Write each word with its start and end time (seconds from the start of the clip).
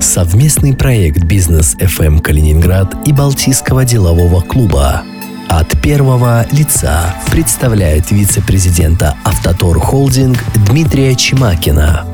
Совместный 0.00 0.76
проект 0.76 1.24
«Бизнес 1.24 1.74
FM 1.76 2.20
Калининград» 2.20 2.94
и 3.06 3.12
Балтийского 3.12 3.84
делового 3.84 4.40
клуба. 4.40 5.02
От 5.48 5.80
первого 5.82 6.46
лица 6.52 7.16
представляет 7.32 8.10
вице-президента 8.12 9.16
«Автотор 9.24 9.80
Холдинг» 9.80 10.38
Дмитрия 10.68 11.16
Чемакина. 11.16 12.06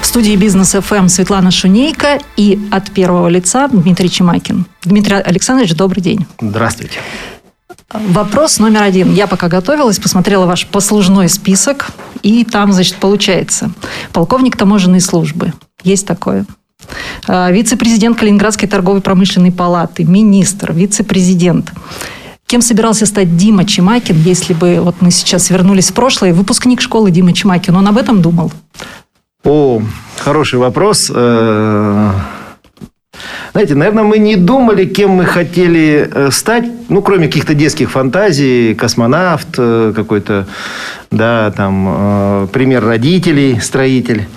В 0.00 0.06
студии 0.06 0.34
«Бизнес 0.36 0.72
ФМ» 0.72 1.08
Светлана 1.08 1.50
Шунейко 1.50 2.18
и 2.36 2.58
от 2.70 2.90
первого 2.90 3.28
лица 3.28 3.68
Дмитрий 3.68 4.10
Чемакин. 4.10 4.64
Дмитрий 4.84 5.16
Александрович, 5.16 5.74
добрый 5.74 6.02
день. 6.02 6.26
Здравствуйте. 6.40 6.94
Вопрос 7.92 8.58
номер 8.58 8.84
один. 8.84 9.12
Я 9.12 9.26
пока 9.26 9.48
готовилась, 9.48 9.98
посмотрела 9.98 10.46
ваш 10.46 10.66
послужной 10.66 11.28
список, 11.28 11.88
и 12.22 12.44
там, 12.44 12.72
значит, 12.72 12.96
получается. 12.96 13.70
Полковник 14.12 14.56
таможенной 14.56 15.00
службы. 15.00 15.52
Есть 15.82 16.06
такое. 16.06 16.46
А, 17.28 17.50
вице-президент 17.50 18.18
Калининградской 18.18 18.68
торговой 18.68 19.00
промышленной 19.00 19.52
палаты, 19.52 20.04
министр, 20.04 20.72
вице-президент. 20.72 21.72
Кем 22.46 22.60
собирался 22.60 23.06
стать 23.06 23.36
Дима 23.36 23.64
Чемакин, 23.64 24.16
если 24.18 24.52
бы 24.52 24.80
вот 24.80 24.96
мы 25.00 25.10
сейчас 25.10 25.48
вернулись 25.50 25.90
в 25.90 25.94
прошлое? 25.94 26.34
Выпускник 26.34 26.80
школы 26.80 27.10
Дима 27.10 27.32
Чемакин, 27.32 27.76
он 27.76 27.88
об 27.88 27.96
этом 27.96 28.20
думал? 28.20 28.52
О, 29.44 29.82
хороший 30.18 30.58
вопрос. 30.58 31.10
Э, 31.14 32.10
знаете, 33.52 33.74
наверное, 33.74 34.04
мы 34.04 34.18
не 34.18 34.36
думали, 34.36 34.84
кем 34.84 35.12
мы 35.12 35.24
хотели 35.24 36.08
э, 36.12 36.30
стать, 36.30 36.64
ну, 36.88 37.02
кроме 37.02 37.26
каких-то 37.26 37.54
детских 37.54 37.90
фантазий, 37.90 38.74
космонавт 38.74 39.48
э, 39.56 39.92
какой-то, 39.96 40.46
да, 41.10 41.52
там, 41.56 42.48
пример 42.52 42.84
родителей, 42.84 43.60
строитель. 43.60 44.28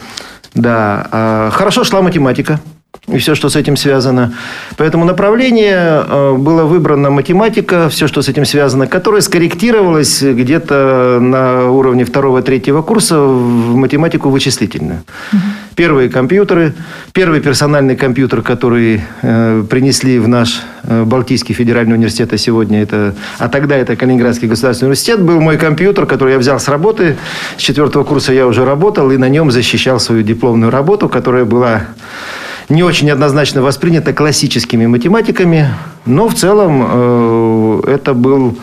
Да, 0.55 1.07
а, 1.11 1.49
хорошо 1.51 1.83
шла 1.83 2.01
математика 2.01 2.59
и 3.07 3.17
все, 3.17 3.35
что 3.35 3.49
с 3.49 3.55
этим 3.55 3.77
связано. 3.77 4.33
Поэтому 4.77 5.05
направление 5.05 6.03
э, 6.07 6.33
было 6.37 6.63
выбрано 6.63 7.11
математика, 7.11 7.87
все, 7.89 8.07
что 8.07 8.21
с 8.21 8.29
этим 8.29 8.45
связано, 8.45 8.87
которое 8.87 9.21
скорректировалось 9.21 10.23
где-то 10.23 11.19
на 11.21 11.69
уровне 11.69 12.03
второго-третьего 12.03 12.81
курса 12.81 13.19
в 13.19 13.75
математику 13.75 14.29
вычислительную. 14.29 15.03
Угу. 15.33 15.41
Первые 15.75 16.09
компьютеры, 16.09 16.73
первый 17.13 17.41
персональный 17.41 17.95
компьютер, 17.95 18.41
который 18.41 19.01
э, 19.21 19.63
принесли 19.69 20.17
в 20.17 20.27
наш 20.27 20.61
э, 20.83 21.03
Балтийский 21.03 21.53
федеральный 21.53 21.95
университет, 21.95 22.33
а 22.33 22.37
сегодня 22.37 22.81
это, 22.81 23.13
а 23.37 23.49
тогда 23.49 23.75
это 23.75 23.95
Калининградский 23.95 24.47
государственный 24.47 24.87
университет, 24.87 25.21
был 25.21 25.39
мой 25.41 25.57
компьютер, 25.57 26.07
который 26.07 26.33
я 26.33 26.39
взял 26.39 26.59
с 26.59 26.67
работы. 26.67 27.17
С 27.57 27.61
четвертого 27.61 28.03
курса 28.03 28.33
я 28.33 28.47
уже 28.47 28.65
работал 28.65 29.11
и 29.11 29.17
на 29.17 29.29
нем 29.29 29.51
защищал 29.51 29.99
свою 29.99 30.23
дипломную 30.23 30.71
работу, 30.71 31.07
которая 31.07 31.45
была 31.45 31.83
не 32.69 32.83
очень 32.83 33.11
однозначно 33.11 33.61
воспринято 33.61 34.13
классическими 34.13 34.85
математиками, 34.87 35.69
но 36.05 36.27
в 36.27 36.35
целом 36.35 36.83
э, 36.85 37.81
это 37.87 38.13
был 38.13 38.57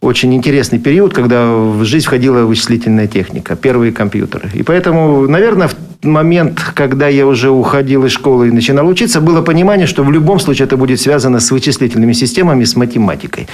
очень 0.00 0.34
интересный 0.34 0.78
период, 0.78 1.14
когда 1.14 1.46
в 1.46 1.84
жизнь 1.84 2.04
входила 2.04 2.44
вычислительная 2.44 3.06
техника, 3.06 3.56
первые 3.56 3.92
компьютеры. 3.92 4.50
И 4.52 4.62
поэтому, 4.62 5.26
наверное, 5.26 5.68
в 5.68 5.76
момент, 6.02 6.60
когда 6.74 7.08
я 7.08 7.26
уже 7.26 7.50
уходил 7.50 8.04
из 8.04 8.12
школы 8.12 8.48
и 8.48 8.50
начинал 8.50 8.86
учиться, 8.86 9.20
было 9.20 9.40
понимание, 9.40 9.86
что 9.86 10.04
в 10.04 10.12
любом 10.12 10.38
случае 10.38 10.66
это 10.66 10.76
будет 10.76 11.00
связано 11.00 11.40
с 11.40 11.50
вычислительными 11.50 12.12
системами, 12.12 12.64
с 12.64 12.76
математикой. 12.76 13.48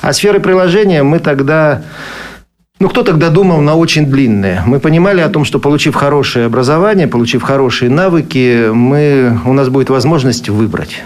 А 0.00 0.12
сферы 0.12 0.40
приложения 0.40 1.02
мы 1.02 1.18
тогда 1.18 1.82
ну, 2.82 2.88
кто 2.88 3.04
тогда 3.04 3.30
думал 3.30 3.60
на 3.60 3.76
очень 3.76 4.06
длинное? 4.06 4.64
Мы 4.66 4.80
понимали 4.80 5.20
о 5.20 5.28
том, 5.28 5.44
что 5.44 5.60
получив 5.60 5.94
хорошее 5.94 6.46
образование, 6.46 7.06
получив 7.06 7.42
хорошие 7.42 7.88
навыки, 7.90 8.70
мы, 8.72 9.38
у 9.44 9.52
нас 9.52 9.68
будет 9.68 9.88
возможность 9.88 10.48
выбрать. 10.48 11.00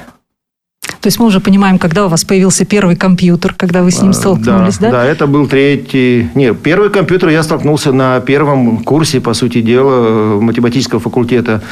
То 1.00 1.08
есть 1.08 1.18
мы 1.18 1.26
уже 1.26 1.40
понимаем, 1.40 1.78
когда 1.78 2.06
у 2.06 2.08
вас 2.08 2.24
появился 2.24 2.64
первый 2.64 2.96
компьютер, 2.96 3.54
когда 3.56 3.82
вы 3.82 3.90
с 3.90 4.00
ним 4.00 4.10
а, 4.10 4.14
столкнулись, 4.14 4.78
да? 4.78 4.90
Да, 4.90 5.02
да 5.02 5.04
это 5.04 5.26
был 5.26 5.46
третий... 5.46 6.28
Нет, 6.34 6.60
первый 6.62 6.90
компьютер 6.90 7.28
я 7.28 7.42
столкнулся 7.42 7.92
на 7.92 8.20
первом 8.20 8.78
курсе, 8.78 9.20
по 9.20 9.34
сути 9.34 9.60
дела, 9.60 10.40
математического 10.40 11.00
факультета. 11.00 11.62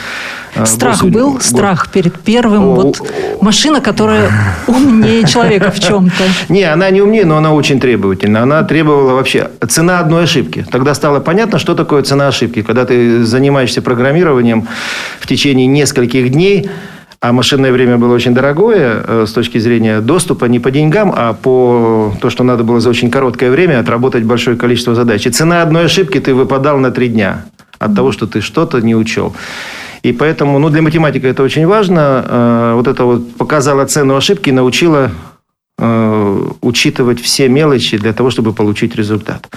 А, 0.55 0.67
Страх 0.67 1.03
Гос... 1.03 1.11
был? 1.11 1.41
Страх 1.41 1.91
перед 1.91 2.19
первым? 2.21 2.65
О, 2.65 2.75
вот 2.75 3.03
машина, 3.41 3.81
которая 3.81 4.31
умнее 4.67 5.27
человека 5.27 5.71
в 5.71 5.81
чем-то. 5.81 6.25
Не, 6.49 6.65
она 6.65 6.91
не 6.91 7.01
умнее, 7.01 7.25
но 7.25 7.37
она 7.37 7.53
очень 7.53 7.81
требовательна. 7.81 8.43
Она 8.43 8.63
требовала 8.63 9.15
вообще... 9.15 9.51
Цена 9.69 9.99
одной 9.99 10.25
ошибки. 10.25 10.65
Тогда 10.71 10.95
стало 10.95 11.21
понятно, 11.21 11.59
что 11.59 11.75
такое 11.75 12.03
цена 12.03 12.29
ошибки. 12.29 12.63
Когда 12.63 12.85
ты 12.85 13.25
занимаешься 13.25 13.83
программированием 13.83 14.69
в 15.21 15.27
течение 15.27 15.67
нескольких 15.67 16.31
дней, 16.31 16.71
а 17.25 17.33
машинное 17.33 17.73
время 17.73 17.97
было 17.97 18.15
очень 18.15 18.35
дорогое 18.35 19.03
э, 19.03 19.25
с 19.27 19.33
точки 19.33 19.57
зрения 19.57 20.03
доступа 20.03 20.45
не 20.45 20.61
по 20.61 20.71
деньгам, 20.71 21.11
а 21.17 21.33
по 21.33 22.13
то, 22.21 22.29
что 22.29 22.45
надо 22.45 22.65
было 22.65 22.81
за 22.81 22.91
очень 22.91 23.11
короткое 23.11 23.51
время 23.51 23.81
отработать 23.81 24.25
большое 24.25 24.59
количество 24.59 24.95
задач. 24.95 25.27
И 25.27 25.31
цена 25.31 25.63
одной 25.63 25.87
ошибки 25.87 26.21
ты 26.21 26.35
выпадал 26.35 26.79
на 26.79 26.91
три 26.91 27.09
дня 27.09 27.47
от 27.79 27.95
того, 27.95 28.13
что 28.13 28.27
ты 28.27 28.43
что-то 28.43 28.83
не 28.83 28.95
учел. 28.95 29.35
И 30.03 30.13
поэтому, 30.13 30.59
ну, 30.59 30.69
для 30.69 30.83
математика 30.83 31.27
это 31.27 31.43
очень 31.43 31.67
важно. 31.67 32.25
Э, 32.29 32.73
вот 32.75 32.89
это 32.89 33.05
вот 33.05 33.37
показало 33.37 33.87
цену 33.87 34.17
ошибки, 34.17 34.51
научило 34.51 35.11
э, 35.79 36.49
учитывать 36.61 37.23
все 37.23 37.49
мелочи 37.49 37.97
для 37.97 38.13
того, 38.13 38.29
чтобы 38.29 38.53
получить 38.53 38.97
результат. 38.97 39.49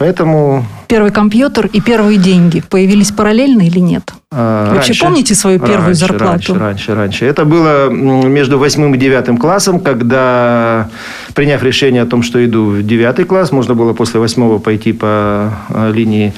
Поэтому... 0.00 0.64
Первый 0.88 1.12
компьютер 1.12 1.68
и 1.70 1.78
первые 1.78 2.16
деньги 2.16 2.62
появились 2.70 3.12
параллельно 3.12 3.66
или 3.66 3.80
нет? 3.80 4.14
А, 4.32 4.72
Вообще 4.72 4.92
раньше, 4.92 5.04
помните 5.04 5.34
свою 5.34 5.58
первую 5.58 5.88
раньше, 5.88 6.00
зарплату? 6.00 6.54
Раньше, 6.54 6.54
раньше, 6.54 6.94
раньше. 6.94 7.26
Это 7.26 7.44
было 7.44 7.90
между 7.90 8.58
восьмым 8.58 8.94
и 8.94 8.98
девятым 8.98 9.36
классом, 9.36 9.78
когда, 9.78 10.88
приняв 11.34 11.62
решение 11.62 12.00
о 12.00 12.06
том, 12.06 12.22
что 12.22 12.42
иду 12.42 12.70
в 12.70 12.82
девятый 12.82 13.26
класс, 13.26 13.52
можно 13.52 13.74
было 13.74 13.92
после 13.92 14.20
восьмого 14.20 14.58
пойти 14.58 14.94
по 14.94 15.52
э, 15.68 15.92
линии 15.92 16.32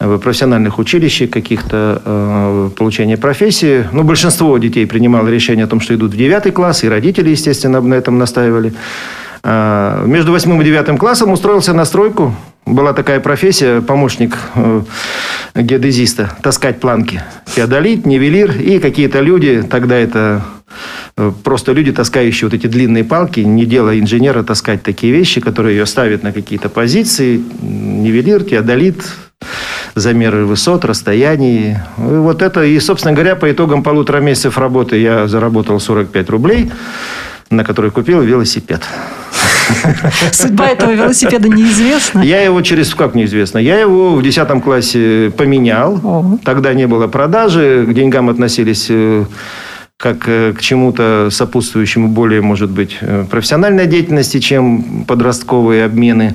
э, 0.00 0.18
профессиональных 0.20 0.80
училищ, 0.80 1.30
каких-то 1.30 2.02
э, 2.04 2.70
получения 2.76 3.16
профессии. 3.16 3.86
Ну, 3.92 4.02
большинство 4.02 4.58
детей 4.58 4.84
принимало 4.84 5.28
решение 5.28 5.66
о 5.66 5.68
том, 5.68 5.80
что 5.80 5.94
идут 5.94 6.12
в 6.12 6.16
девятый 6.16 6.50
класс, 6.50 6.82
и 6.82 6.88
родители, 6.88 7.30
естественно, 7.30 7.80
на 7.80 7.94
этом 7.94 8.18
настаивали. 8.18 8.74
А, 9.42 10.04
между 10.04 10.32
восьмым 10.32 10.60
и 10.62 10.64
девятым 10.64 10.98
классом 10.98 11.30
устроился 11.32 11.72
на 11.72 11.84
стройку. 11.84 12.34
Была 12.64 12.92
такая 12.92 13.20
профессия, 13.20 13.80
помощник 13.80 14.36
э, 14.56 14.82
геодезиста, 15.54 16.36
таскать 16.42 16.80
планки. 16.80 17.22
Феодолит, 17.46 18.06
нивелир 18.06 18.60
и 18.60 18.80
какие-то 18.80 19.20
люди, 19.20 19.62
тогда 19.62 19.96
это 19.96 20.42
э, 21.16 21.30
просто 21.44 21.70
люди, 21.70 21.92
таскающие 21.92 22.48
вот 22.48 22.54
эти 22.54 22.66
длинные 22.66 23.04
палки, 23.04 23.38
не 23.38 23.66
дело 23.66 23.96
инженера 23.96 24.42
таскать 24.42 24.82
такие 24.82 25.12
вещи, 25.12 25.40
которые 25.40 25.76
ее 25.76 25.86
ставят 25.86 26.24
на 26.24 26.32
какие-то 26.32 26.68
позиции, 26.68 27.40
нивелир, 27.62 28.42
теодолит, 28.42 29.00
замеры 29.94 30.44
высот, 30.44 30.84
расстояний. 30.84 31.76
И 31.98 32.00
вот 32.00 32.42
это, 32.42 32.64
и, 32.64 32.78
собственно 32.80 33.14
говоря, 33.14 33.36
по 33.36 33.50
итогам 33.50 33.82
полутора 33.82 34.18
месяцев 34.18 34.58
работы 34.58 34.96
я 34.98 35.28
заработал 35.28 35.78
45 35.78 36.30
рублей, 36.30 36.70
на 37.50 37.62
которые 37.64 37.92
купил 37.92 38.22
велосипед. 38.22 38.82
Судьба 40.32 40.68
этого 40.68 40.92
велосипеда 40.92 41.48
неизвестна? 41.48 42.20
Я 42.20 42.42
его 42.42 42.60
через... 42.62 42.94
Как 42.94 43.14
неизвестно? 43.14 43.58
Я 43.58 43.78
его 43.78 44.14
в 44.14 44.22
10 44.22 44.62
классе 44.62 45.32
поменял. 45.36 46.00
О. 46.02 46.38
Тогда 46.44 46.74
не 46.74 46.86
было 46.86 47.06
продажи. 47.06 47.84
К 47.88 47.92
деньгам 47.92 48.28
относились 48.30 48.86
э, 48.88 49.24
как 49.96 50.28
э, 50.28 50.52
к 50.52 50.60
чему-то 50.60 51.28
сопутствующему 51.30 52.08
более, 52.08 52.40
может 52.40 52.70
быть, 52.70 52.98
э, 53.00 53.24
профессиональной 53.30 53.86
деятельности, 53.86 54.40
чем 54.40 55.04
подростковые 55.06 55.84
обмены. 55.84 56.34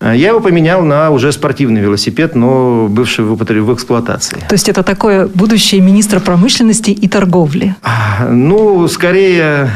Я 0.00 0.28
его 0.28 0.40
поменял 0.40 0.82
на 0.82 1.10
уже 1.10 1.30
спортивный 1.30 1.82
велосипед, 1.82 2.34
но 2.34 2.88
бывший 2.88 3.24
в, 3.24 3.36
в 3.36 3.74
эксплуатации. 3.74 4.38
То 4.48 4.54
есть 4.54 4.68
это 4.70 4.82
такое 4.82 5.28
будущее 5.28 5.82
министра 5.82 6.20
промышленности 6.20 6.90
и 6.90 7.06
торговли? 7.06 7.76
А, 7.82 8.26
ну, 8.30 8.88
скорее 8.88 9.70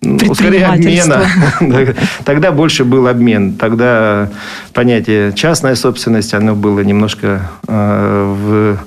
ну, 0.00 0.34
скорее 0.34 0.66
обмена. 0.66 1.26
Тогда 2.24 2.52
больше 2.52 2.84
был 2.84 3.06
обмен. 3.06 3.54
Тогда 3.54 4.28
понятие 4.72 5.32
частная 5.32 5.74
собственность, 5.74 6.34
оно 6.34 6.54
было 6.54 6.80
немножко 6.80 7.50
э, 7.68 8.34
в 8.38 8.78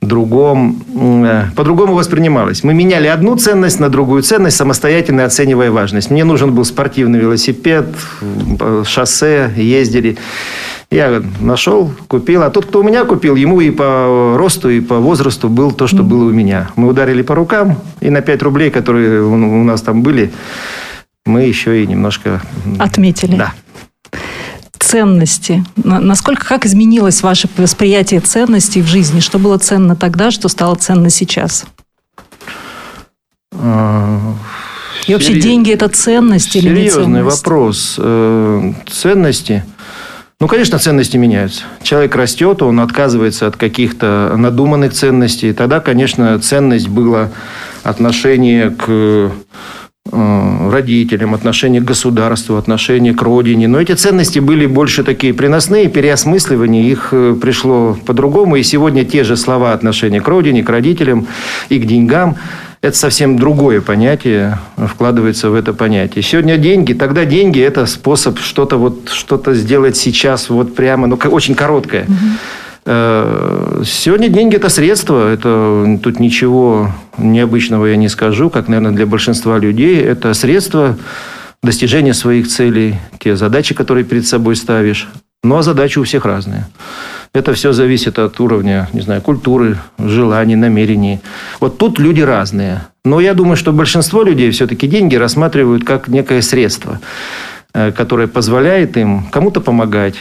другом, 0.00 0.82
э, 0.96 1.44
по-другому 1.54 1.94
воспринималось. 1.94 2.64
Мы 2.64 2.74
меняли 2.74 3.06
одну 3.06 3.36
ценность 3.36 3.80
на 3.80 3.88
другую 3.88 4.22
ценность, 4.22 4.56
самостоятельно 4.56 5.24
оценивая 5.24 5.70
важность. 5.70 6.10
Мне 6.10 6.24
нужен 6.24 6.54
был 6.54 6.64
спортивный 6.64 7.18
велосипед, 7.18 7.86
шоссе, 8.84 9.50
ездили. 9.56 10.16
Я 10.90 11.22
нашел, 11.40 11.92
купил. 12.08 12.42
А 12.42 12.50
тот, 12.50 12.66
кто 12.66 12.80
у 12.80 12.82
меня 12.82 13.04
купил, 13.04 13.36
ему 13.36 13.60
и 13.60 13.70
по 13.70 14.34
росту, 14.36 14.68
и 14.70 14.80
по 14.80 14.98
возрасту 14.98 15.48
был 15.48 15.70
то, 15.70 15.86
что 15.86 16.02
было 16.02 16.24
у 16.24 16.32
меня. 16.32 16.70
Мы 16.74 16.88
ударили 16.88 17.22
по 17.22 17.36
рукам, 17.36 17.78
и 18.00 18.10
на 18.10 18.22
5 18.22 18.42
рублей, 18.42 18.70
которые 18.70 19.22
у 19.22 19.62
нас 19.62 19.82
там 19.82 20.02
были, 20.02 20.32
мы 21.26 21.42
еще 21.42 21.84
и 21.84 21.86
немножко... 21.86 22.42
Отметили. 22.80 23.36
Да. 23.36 23.52
ценности. 24.80 25.64
Насколько, 25.76 26.44
как 26.44 26.66
изменилось 26.66 27.22
ваше 27.22 27.48
восприятие 27.56 28.18
ценностей 28.18 28.82
в 28.82 28.86
жизни? 28.86 29.20
Что 29.20 29.38
было 29.38 29.58
ценно 29.58 29.94
тогда, 29.94 30.32
что 30.32 30.48
стало 30.48 30.74
ценно 30.74 31.08
сейчас? 31.08 31.66
А, 33.52 34.34
И 35.06 35.12
вообще 35.12 35.40
деньги– 35.40 35.70
это 35.72 35.88
ценность 35.88 36.56
или 36.56 36.68
не 36.68 36.90
Серьезный 36.90 37.22
вопрос. 37.22 37.94
Э, 37.96 38.72
ценности– 38.88 39.64
ну, 40.40 40.48
конечно, 40.48 40.78
ценности 40.78 41.18
меняются. 41.18 41.64
Человек 41.82 42.16
растет, 42.16 42.62
он 42.62 42.80
отказывается 42.80 43.46
от 43.46 43.56
каких-то 43.56 44.32
надуманных 44.36 44.94
ценностей. 44.94 45.52
Тогда, 45.52 45.80
конечно, 45.80 46.38
ценность 46.38 46.88
была 46.88 47.28
отношение 47.82 48.70
к 48.70 48.84
э, 48.88 49.30
родителям, 50.70 51.34
отношение 51.34 51.82
к 51.82 51.84
государству, 51.84 52.56
отношение 52.56 53.12
к 53.12 53.20
родине. 53.20 53.68
Но 53.68 53.78
эти 53.82 53.92
ценности 53.92 54.38
были 54.38 54.64
больше 54.64 55.04
такие 55.04 55.34
приносные, 55.34 55.90
переосмысливания 55.90 56.84
их 56.84 57.10
э, 57.12 57.36
пришло 57.38 57.98
по-другому. 58.06 58.56
И 58.56 58.62
сегодня 58.62 59.04
те 59.04 59.24
же 59.24 59.36
слова 59.36 59.74
отношения 59.74 60.22
к 60.22 60.28
родине, 60.28 60.62
к 60.62 60.70
родителям 60.70 61.26
и 61.68 61.78
к 61.78 61.84
деньгам– 61.84 62.36
это 62.82 62.96
совсем 62.96 63.38
другое 63.38 63.80
понятие 63.80 64.58
вкладывается 64.76 65.50
в 65.50 65.54
это 65.54 65.74
понятие. 65.74 66.22
Сегодня 66.22 66.56
деньги, 66.56 66.94
тогда 66.94 67.24
деньги– 67.24 67.60
это 67.62 67.84
способ 67.86 68.38
что-то 68.38 68.78
вот, 68.78 69.10
что-то 69.10 69.54
сделать 69.54 69.96
сейчас 69.96 70.48
вот 70.48 70.74
прямо, 70.74 71.06
ну, 71.06 71.16
очень 71.16 71.54
короткое. 71.54 72.04
Угу. 72.04 73.84
Сегодня 73.84 74.28
деньги– 74.30 74.56
это 74.56 74.70
средство, 74.70 75.30
это 75.30 75.98
тут 76.02 76.18
ничего 76.18 76.90
необычного 77.18 77.84
я 77.84 77.96
не 77.96 78.08
скажу, 78.08 78.48
как, 78.48 78.68
наверное, 78.68 78.92
для 78.92 79.06
большинства 79.06 79.58
людей. 79.58 80.00
Это 80.00 80.32
средство 80.32 80.96
достижения 81.62 82.14
своих 82.14 82.48
целей, 82.48 82.98
те 83.18 83.36
задачи, 83.36 83.74
которые 83.74 84.04
перед 84.04 84.26
собой 84.26 84.56
ставишь. 84.56 85.08
Ну, 85.42 85.56
а 85.56 85.62
задачи 85.62 85.98
у 85.98 86.04
всех 86.04 86.24
разные. 86.24 86.66
Это 87.32 87.52
все 87.54 87.72
зависит 87.72 88.18
от 88.18 88.40
уровня, 88.40 88.88
не 88.92 89.02
знаю, 89.02 89.22
культуры, 89.22 89.78
желаний, 89.98 90.56
намерений. 90.56 91.20
Вот 91.60 91.78
тут 91.78 92.00
люди 92.00 92.22
разные. 92.22 92.82
Но 93.04 93.20
я 93.20 93.34
думаю, 93.34 93.56
что 93.56 93.72
большинство 93.72 94.24
людей 94.24 94.50
все-таки 94.50 94.88
деньги 94.88 95.14
рассматривают 95.14 95.84
как 95.84 96.08
некое 96.08 96.42
средство, 96.42 97.00
э, 97.72 97.92
которое 97.92 98.26
позволяет 98.26 98.96
им 98.96 99.28
кому-то 99.30 99.60
помогать. 99.60 100.16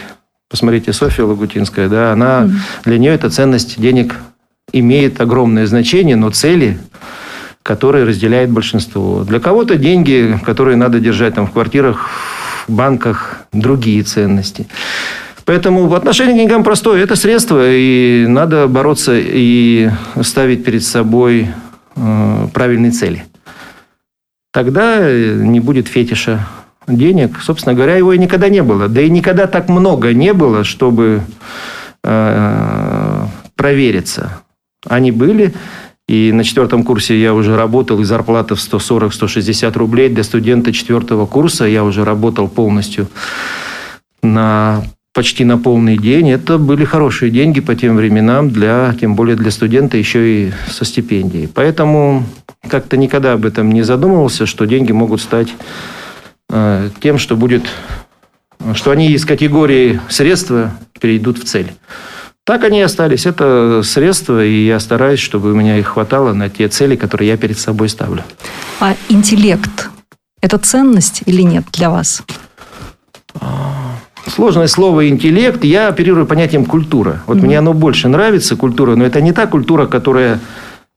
Посмотрите, 0.49 0.93
Софья 0.93 1.23
Лагутинская, 1.23 1.89
да, 1.89 2.13
она, 2.13 2.47
для 2.85 2.99
нее 2.99 3.13
эта 3.13 3.29
ценность 3.31 3.81
денег 3.81 4.15
имеет 4.71 5.19
огромное 5.19 5.65
значение, 5.65 6.15
но 6.15 6.29
цели 6.29 6.79
которые 7.61 8.03
разделяет 8.03 8.49
большинство. 8.49 9.23
Для 9.23 9.39
кого-то 9.39 9.75
деньги, 9.75 10.39
которые 10.43 10.75
надо 10.75 10.99
держать 10.99 11.35
там 11.35 11.45
в 11.45 11.51
квартирах, 11.51 12.09
в 12.67 12.73
банках, 12.73 13.41
другие 13.51 14.01
ценности. 14.01 14.65
Поэтому 15.49 15.91
отношение 15.95 16.35
к 16.35 16.37
деньгам 16.37 16.63
простое. 16.63 17.01
Это 17.01 17.15
средство, 17.15 17.59
и 17.67 18.27
надо 18.27 18.67
бороться 18.67 19.13
и 19.17 19.89
ставить 20.21 20.63
перед 20.63 20.83
собой 20.83 21.47
э, 21.95 22.47
правильные 22.53 22.91
цели. 22.91 23.25
Тогда 24.53 25.11
не 25.11 25.59
будет 25.59 25.87
фетиша 25.87 26.47
денег. 26.87 27.39
Собственно 27.41 27.73
говоря, 27.73 27.95
его 27.95 28.13
и 28.13 28.19
никогда 28.19 28.47
не 28.47 28.61
было. 28.61 28.87
Да 28.89 29.01
и 29.01 29.09
никогда 29.09 29.47
так 29.47 29.69
много 29.69 30.13
не 30.13 30.33
было, 30.33 30.63
чтобы 30.63 31.23
э, 32.03 33.25
провериться. 33.55 34.43
Они 34.87 35.11
были, 35.11 35.55
и 36.07 36.31
на 36.31 36.43
четвертом 36.43 36.83
курсе 36.83 37.19
я 37.19 37.33
уже 37.33 37.57
работал, 37.57 37.99
и 37.99 38.03
зарплата 38.03 38.53
в 38.53 38.59
140-160 38.59 39.75
рублей. 39.75 40.09
Для 40.09 40.23
студента 40.23 40.71
четвертого 40.71 41.25
курса 41.25 41.65
я 41.65 41.83
уже 41.83 42.05
работал 42.05 42.47
полностью 42.47 43.07
на 44.21 44.83
почти 45.13 45.43
на 45.43 45.57
полный 45.57 45.97
день. 45.97 46.29
Это 46.29 46.57
были 46.57 46.85
хорошие 46.85 47.31
деньги 47.31 47.59
по 47.59 47.75
тем 47.75 47.95
временам, 47.95 48.49
для, 48.49 48.95
тем 48.99 49.15
более 49.15 49.35
для 49.35 49.51
студента 49.51 49.97
еще 49.97 50.45
и 50.47 50.53
со 50.69 50.85
стипендией. 50.85 51.47
Поэтому 51.47 52.25
как-то 52.67 52.97
никогда 52.97 53.33
об 53.33 53.45
этом 53.45 53.71
не 53.71 53.81
задумывался, 53.81 54.45
что 54.45 54.65
деньги 54.65 54.91
могут 54.91 55.21
стать 55.21 55.49
э, 56.49 56.89
тем, 57.01 57.17
что 57.17 57.35
будет, 57.35 57.63
что 58.73 58.91
они 58.91 59.11
из 59.11 59.25
категории 59.25 59.99
средства 60.09 60.71
перейдут 60.99 61.39
в 61.39 61.43
цель. 61.45 61.73
Так 62.45 62.63
они 62.63 62.79
и 62.79 62.81
остались. 62.81 63.25
Это 63.25 63.81
средства, 63.83 64.43
и 64.43 64.65
я 64.65 64.79
стараюсь, 64.79 65.19
чтобы 65.19 65.51
у 65.51 65.55
меня 65.55 65.77
их 65.77 65.87
хватало 65.87 66.33
на 66.33 66.49
те 66.49 66.67
цели, 66.67 66.95
которые 66.95 67.29
я 67.29 67.37
перед 67.37 67.59
собой 67.59 67.89
ставлю. 67.89 68.23
А 68.79 68.95
интеллект– 69.07 69.89
это 70.41 70.57
ценность 70.57 71.21
или 71.25 71.43
нет 71.43 71.65
для 71.71 71.89
вас? 71.91 72.23
Сложное 74.27 74.67
слово 74.67 75.09
интеллект. 75.09 75.63
Я 75.63 75.87
оперирую 75.87 76.25
понятием 76.25 76.65
культура. 76.65 77.21
Вот 77.25 77.37
mm-hmm. 77.37 77.45
мне 77.45 77.59
оно 77.59 77.73
больше 77.73 78.07
нравится, 78.07 78.55
культура, 78.55 78.95
но 78.95 79.05
это 79.05 79.21
не 79.21 79.31
та 79.31 79.47
культура, 79.47 79.87
которая 79.87 80.39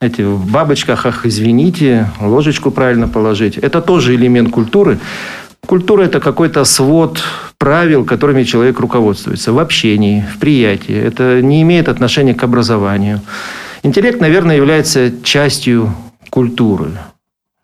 эти 0.01 0.23
в 0.23 0.51
бабочках, 0.51 1.07
ах, 1.07 1.25
извините, 1.27 2.11
ложечку 2.21 2.71
правильно 2.71 3.09
положить. 3.09 3.57
Это 3.57 3.81
тоже 3.81 4.15
элемент 4.15 4.51
культуры. 4.51 4.99
Культура– 5.67 6.03
это 6.05 6.19
какой-то 6.19 6.65
свод 6.65 7.23
правил, 7.57 8.05
которыми 8.05 8.43
человек 8.43 8.81
руководствуется 8.81 9.53
в 9.53 9.61
общении, 9.61 10.25
в 10.35 10.39
приятии. 10.39 10.95
Это 10.95 11.41
не 11.41 11.63
имеет 11.63 11.89
отношения 11.89 12.35
к 12.35 12.43
образованию. 12.43 13.21
Интеллект, 13.85 14.21
наверное, 14.21 14.57
является 14.57 15.13
частью 15.23 15.95
культуры. 16.31 16.91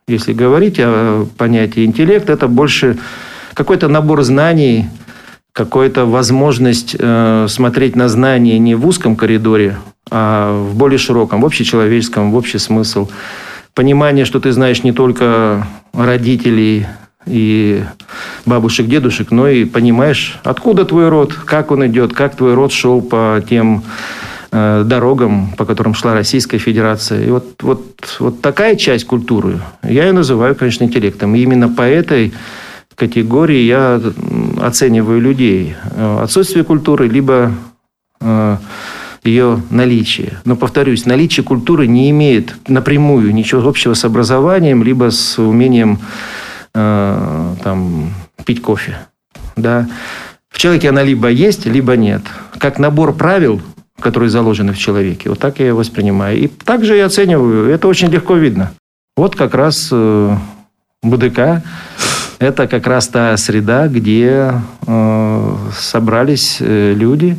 Если 0.07 0.33
говорить 0.33 0.77
о 0.79 1.27
понятии 1.37 1.85
интеллект, 1.85 2.31
это 2.31 2.47
больше 2.47 2.99
какой-то 3.55 3.89
набор 3.89 4.23
знаний, 4.23 4.87
какая-то 5.59 6.07
возможность 6.07 6.95
э, 6.97 7.47
смотреть 7.49 7.97
на 7.97 8.09
знания 8.09 8.61
не 8.61 8.77
в 8.77 8.87
узком 8.87 9.17
коридоре, 9.17 9.77
а 10.09 10.53
в 10.53 10.77
более 10.77 10.99
широком, 10.99 11.41
в 11.41 11.47
общечеловеческом, 11.47 12.31
в 12.31 12.37
общий 12.37 12.59
смысл. 12.59 13.09
Понимание, 13.75 14.25
что 14.25 14.39
ты 14.39 14.53
знаешь 14.53 14.85
не 14.85 14.93
только 14.93 15.67
родителей 15.93 16.87
и 17.27 17.83
бабушек, 18.47 18.87
дедушек, 18.87 19.33
но 19.33 19.49
и 19.49 19.65
понимаешь, 19.65 20.39
откуда 20.45 20.85
твой 20.85 21.09
род, 21.09 21.35
как 21.35 21.73
он 21.73 21.85
идет, 21.89 22.13
как 22.13 22.37
твой 22.37 22.55
род 22.55 22.71
шел 22.73 23.03
по 23.03 23.43
тем 23.51 23.83
э, 24.53 24.85
дорогам, 24.87 25.51
по 25.57 25.65
которым 25.65 25.95
шла 25.95 26.15
Российская 26.15 26.59
Федерация. 26.59 27.25
И 27.25 27.31
вот, 27.31 27.61
вот, 27.63 28.17
вот 28.21 28.41
такая 28.41 28.77
часть 28.77 29.07
культуры 29.07 29.59
я 29.83 30.07
ее 30.07 30.13
называю, 30.13 30.55
конечно, 30.55 30.85
интеллектом. 30.85 31.35
И 31.35 31.41
именно 31.41 31.69
по 31.69 31.83
этой 31.83 32.33
категории 32.99 33.63
я 33.63 34.01
оцениваю 34.61 35.21
людей. 35.21 35.75
Э, 35.93 36.21
отсутствие 36.23 36.65
культуры, 36.65 37.09
либо 37.09 37.53
э, 38.21 38.57
ее 39.23 39.63
наличие. 39.71 40.41
Но, 40.45 40.57
повторюсь, 40.57 41.07
наличие 41.07 41.45
культуры 41.45 41.87
не 41.87 42.11
имеет 42.11 42.57
напрямую 42.69 43.33
ничего 43.33 43.67
общего 43.69 43.95
с 43.95 44.05
образованием, 44.05 44.83
либо 44.83 45.11
с 45.11 45.39
умением 45.39 46.01
э, 46.75 47.55
там, 47.63 48.13
пить 48.45 48.61
кофе. 48.61 48.99
Да? 49.57 49.89
В 50.49 50.59
человеке 50.59 50.89
она 50.89 51.05
либо 51.05 51.29
есть, 51.29 51.67
либо 51.67 51.97
нет. 51.97 52.23
Как 52.59 52.81
набор 52.81 53.15
правил, 53.15 53.63
которые 54.01 54.31
заложены 54.31 54.73
в 54.73 54.79
человеке. 54.79 55.29
Вот 55.29 55.39
так 55.39 55.61
я 55.61 55.67
ее 55.67 55.75
воспринимаю. 55.75 56.37
И 56.37 56.49
также 56.49 56.97
я 56.97 57.07
оцениваю. 57.07 57.71
Это 57.71 57.87
очень 57.87 58.09
легко 58.09 58.35
видно. 58.35 58.73
Вот 59.17 59.37
как 59.37 59.55
раз 59.55 59.93
БДК 61.03 61.63
это 62.39 62.67
как 62.67 62.87
раз 62.87 63.09
та 63.09 63.37
среда, 63.37 63.89
где 63.89 64.53
э, 64.87 65.57
собрались 65.77 66.59
э, 66.61 66.95
люди, 66.95 67.37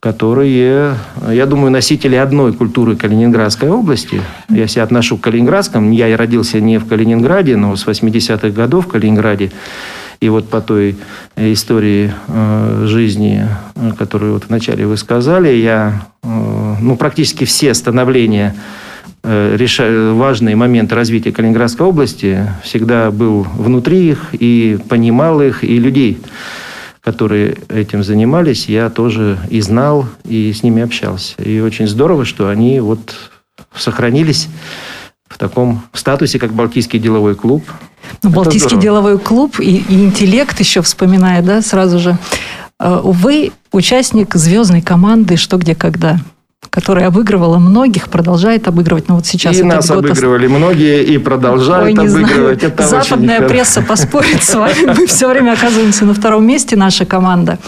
которые, 0.00 0.96
я 1.28 1.46
думаю, 1.46 1.70
носители 1.70 2.16
одной 2.16 2.52
культуры 2.52 2.96
Калининградской 2.96 3.68
области. 3.68 4.20
Я 4.48 4.66
себя 4.66 4.82
отношу 4.82 5.16
к 5.16 5.20
Калининградскому. 5.20 5.92
Я 5.92 6.16
родился 6.16 6.60
не 6.60 6.78
в 6.78 6.88
Калининграде, 6.88 7.56
но 7.56 7.76
с 7.76 7.86
80-х 7.86 8.48
годов 8.48 8.86
в 8.86 8.88
Калининграде. 8.88 9.52
И 10.20 10.28
вот 10.28 10.48
по 10.48 10.60
той 10.60 10.96
истории 11.36 12.12
э, 12.26 12.84
жизни, 12.88 13.46
которую 13.96 14.34
вот 14.34 14.46
вначале 14.48 14.86
вы 14.86 14.96
сказали, 14.96 15.50
я 15.50 16.02
э, 16.22 16.74
ну, 16.80 16.96
практически 16.96 17.44
все 17.44 17.72
становления 17.74 18.54
Э. 18.54 18.91
важный 19.22 20.54
момент 20.54 20.92
развития 20.92 21.32
Калининградской 21.32 21.86
области 21.86 22.48
всегда 22.62 23.10
был 23.10 23.46
внутри 23.54 24.10
их 24.10 24.28
и 24.32 24.78
понимал 24.88 25.40
их, 25.40 25.62
и 25.64 25.78
людей, 25.78 26.20
которые 27.00 27.56
этим 27.68 28.02
занимались, 28.02 28.68
я 28.68 28.90
тоже 28.90 29.38
и 29.50 29.60
знал, 29.60 30.06
и 30.24 30.52
с 30.52 30.62
ними 30.62 30.82
общался. 30.82 31.40
И 31.42 31.60
очень 31.60 31.86
здорово, 31.86 32.24
что 32.24 32.48
они 32.48 32.80
вот 32.80 33.14
сохранились 33.74 34.48
в 35.28 35.38
таком 35.38 35.82
статусе, 35.92 36.38
как 36.38 36.52
Балтийский 36.52 36.98
деловой 36.98 37.34
клуб. 37.34 37.64
Ну, 38.22 38.30
Балтийский 38.30 38.60
здорово. 38.60 38.82
деловой 38.82 39.18
клуб 39.18 39.60
и, 39.60 39.78
и 39.78 39.94
интеллект 40.04 40.58
еще 40.60 40.82
вспоминает, 40.82 41.44
да, 41.44 41.62
сразу 41.62 41.98
же. 41.98 42.18
Э, 42.78 43.00
вы 43.02 43.52
участник 43.72 44.34
звездной 44.34 44.82
команды 44.82 45.36
«Что, 45.36 45.56
где, 45.56 45.74
когда». 45.74 46.18
Которая 46.72 47.08
обыгрывала 47.08 47.58
многих, 47.58 48.08
продолжает 48.08 48.66
обыгрывать. 48.66 49.06
Но 49.06 49.16
вот 49.16 49.26
сейчас 49.26 49.58
и 49.58 49.62
нас 49.62 49.88
год 49.88 49.98
обыгрывали 49.98 50.46
ост... 50.46 50.56
многие 50.56 51.04
и 51.04 51.18
продолжают 51.18 51.98
Ой, 51.98 52.08
обыгрывать. 52.08 52.62
Это 52.62 52.88
Западная 52.88 53.46
пресса 53.46 53.82
поспорит 53.82 54.42
с 54.42 54.54
вами. 54.54 54.98
Мы 54.98 55.06
все 55.06 55.28
время 55.28 55.52
оказываемся 55.52 56.06
на 56.06 56.14
втором 56.14 56.46
месте, 56.46 56.74
наша 56.76 57.04
команда. 57.04 57.58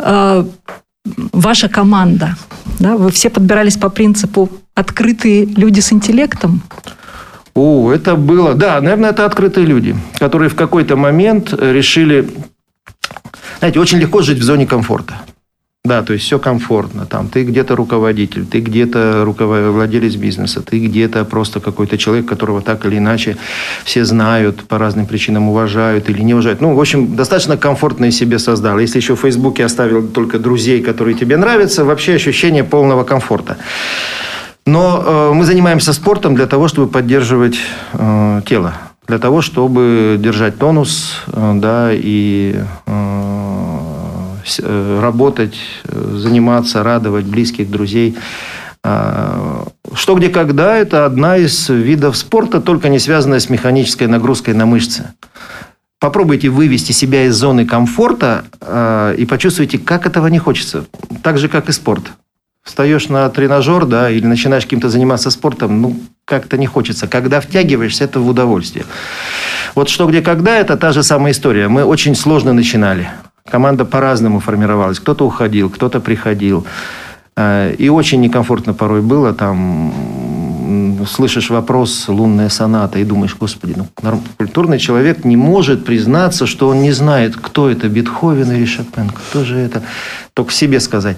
А, 0.00 0.46
ваша 1.04 1.68
команда, 1.68 2.36
да, 2.78 2.96
вы 2.96 3.10
все 3.10 3.28
подбирались 3.28 3.76
по 3.76 3.90
принципу 3.90 4.48
открытые 4.74 5.44
люди 5.44 5.80
с 5.80 5.92
интеллектом? 5.92 6.62
О, 7.54 7.92
это 7.92 8.16
было... 8.16 8.54
Да, 8.54 8.80
наверное, 8.80 9.10
это 9.10 9.26
открытые 9.26 9.66
люди, 9.66 9.94
которые 10.18 10.48
в 10.48 10.54
какой-то 10.54 10.96
момент 10.96 11.52
решили... 11.52 12.26
Знаете, 13.58 13.78
очень 13.80 13.98
легко 13.98 14.22
жить 14.22 14.38
в 14.38 14.42
зоне 14.42 14.66
комфорта. 14.66 15.20
Да, 15.84 16.02
то 16.02 16.12
есть 16.12 16.24
все 16.24 16.38
комфортно. 16.38 17.06
Там 17.06 17.26
ты 17.26 17.42
где-то 17.42 17.74
руководитель, 17.74 18.46
ты 18.46 18.60
где-то 18.60 19.24
владелец 19.26 20.14
бизнеса, 20.14 20.62
ты 20.62 20.78
где-то 20.78 21.24
просто 21.24 21.58
какой-то 21.58 21.98
человек, 21.98 22.26
которого 22.26 22.62
так 22.62 22.86
или 22.86 22.98
иначе 22.98 23.36
все 23.84 24.04
знают, 24.04 24.62
по 24.68 24.78
разным 24.78 25.06
причинам 25.06 25.48
уважают 25.48 26.08
или 26.08 26.22
не 26.22 26.34
уважают. 26.34 26.60
Ну, 26.60 26.74
в 26.74 26.80
общем, 26.80 27.16
достаточно 27.16 27.56
комфортно 27.56 28.12
себе 28.12 28.38
создал. 28.38 28.78
Если 28.78 28.98
еще 28.98 29.16
в 29.16 29.20
Фейсбуке 29.22 29.64
оставил 29.64 30.06
только 30.06 30.38
друзей, 30.38 30.82
которые 30.82 31.16
тебе 31.16 31.36
нравятся, 31.36 31.84
вообще 31.84 32.14
ощущение 32.14 32.62
полного 32.62 33.02
комфорта. 33.02 33.56
Но 34.64 35.02
э, 35.04 35.32
мы 35.34 35.44
занимаемся 35.44 35.92
спортом 35.92 36.36
для 36.36 36.46
того, 36.46 36.68
чтобы 36.68 36.86
поддерживать 36.86 37.56
э, 37.94 38.42
тело, 38.46 38.74
для 39.08 39.18
того, 39.18 39.40
чтобы 39.40 40.16
держать 40.20 40.58
тонус, 40.58 41.24
э, 41.26 41.54
да, 41.56 41.90
и 41.92 42.54
э 42.86 43.21
работать, 45.00 45.56
э, 45.84 46.16
заниматься, 46.16 46.82
радовать 46.82 47.24
близких, 47.24 47.70
друзей. 47.70 48.16
Э, 48.84 49.64
что, 49.94 50.14
где, 50.14 50.28
когда– 50.28 50.76
это 50.78 51.06
одна 51.06 51.36
из 51.36 51.68
видов 51.68 52.16
спорта, 52.16 52.60
только 52.60 52.88
не 52.88 52.98
связанная 52.98 53.40
с 53.40 53.48
механической 53.48 54.06
нагрузкой 54.06 54.54
на 54.54 54.66
мышцы. 54.66 55.12
Попробуйте 55.98 56.48
вывести 56.48 56.92
себя 56.92 57.26
из 57.26 57.34
зоны 57.34 57.64
комфорта 57.64 58.44
э, 58.60 59.14
и 59.18 59.24
почувствуйте, 59.24 59.78
как 59.78 60.06
этого 60.06 60.26
не 60.26 60.38
хочется. 60.38 60.84
Так 61.22 61.38
же, 61.38 61.48
как 61.48 61.68
и 61.68 61.72
спорт 61.72 62.12
встаешь 62.62 63.08
на 63.08 63.28
тренажер, 63.28 63.86
да, 63.86 64.10
или 64.10 64.24
начинаешь 64.24 64.64
каким-то 64.64 64.88
заниматься 64.88 65.30
спортом, 65.30 65.82
ну, 65.82 65.96
как-то 66.24 66.56
не 66.56 66.66
хочется. 66.66 67.08
Когда 67.08 67.40
втягиваешься, 67.40 68.04
это 68.04 68.20
в 68.20 68.28
удовольствие. 68.28 68.84
Вот 69.74 69.88
что, 69.88 70.06
где, 70.06 70.22
когда, 70.22 70.56
это 70.56 70.76
та 70.76 70.92
же 70.92 71.02
самая 71.02 71.32
история. 71.32 71.68
Мы 71.68 71.84
очень 71.84 72.14
сложно 72.14 72.52
начинали. 72.52 73.08
Команда 73.50 73.84
по-разному 73.84 74.40
формировалась. 74.40 75.00
Кто-то 75.00 75.26
уходил, 75.26 75.70
кто-то 75.70 76.00
приходил. 76.00 76.66
Э, 77.36 77.74
и 77.78 77.88
очень 77.88 78.20
некомфортно 78.20 78.74
порой 78.74 79.02
было. 79.02 79.32
Там 79.32 79.92
слышишь 81.06 81.50
вопрос 81.50 82.08
«лунная 82.08 82.48
соната» 82.48 82.98
и 82.98 83.04
думаешь, 83.04 83.36
господи, 83.38 83.74
ну, 83.76 84.20
культурный 84.36 84.78
человек 84.78 85.24
не 85.24 85.36
может 85.36 85.84
признаться, 85.84 86.46
что 86.46 86.68
он 86.68 86.82
не 86.82 86.92
знает, 86.92 87.36
кто 87.36 87.70
это, 87.70 87.88
Бетховен 87.88 88.50
или 88.52 88.64
Шопен, 88.64 89.10
кто 89.10 89.44
же 89.44 89.58
это. 89.58 89.82
Только 90.34 90.52
себе 90.52 90.80
сказать. 90.80 91.16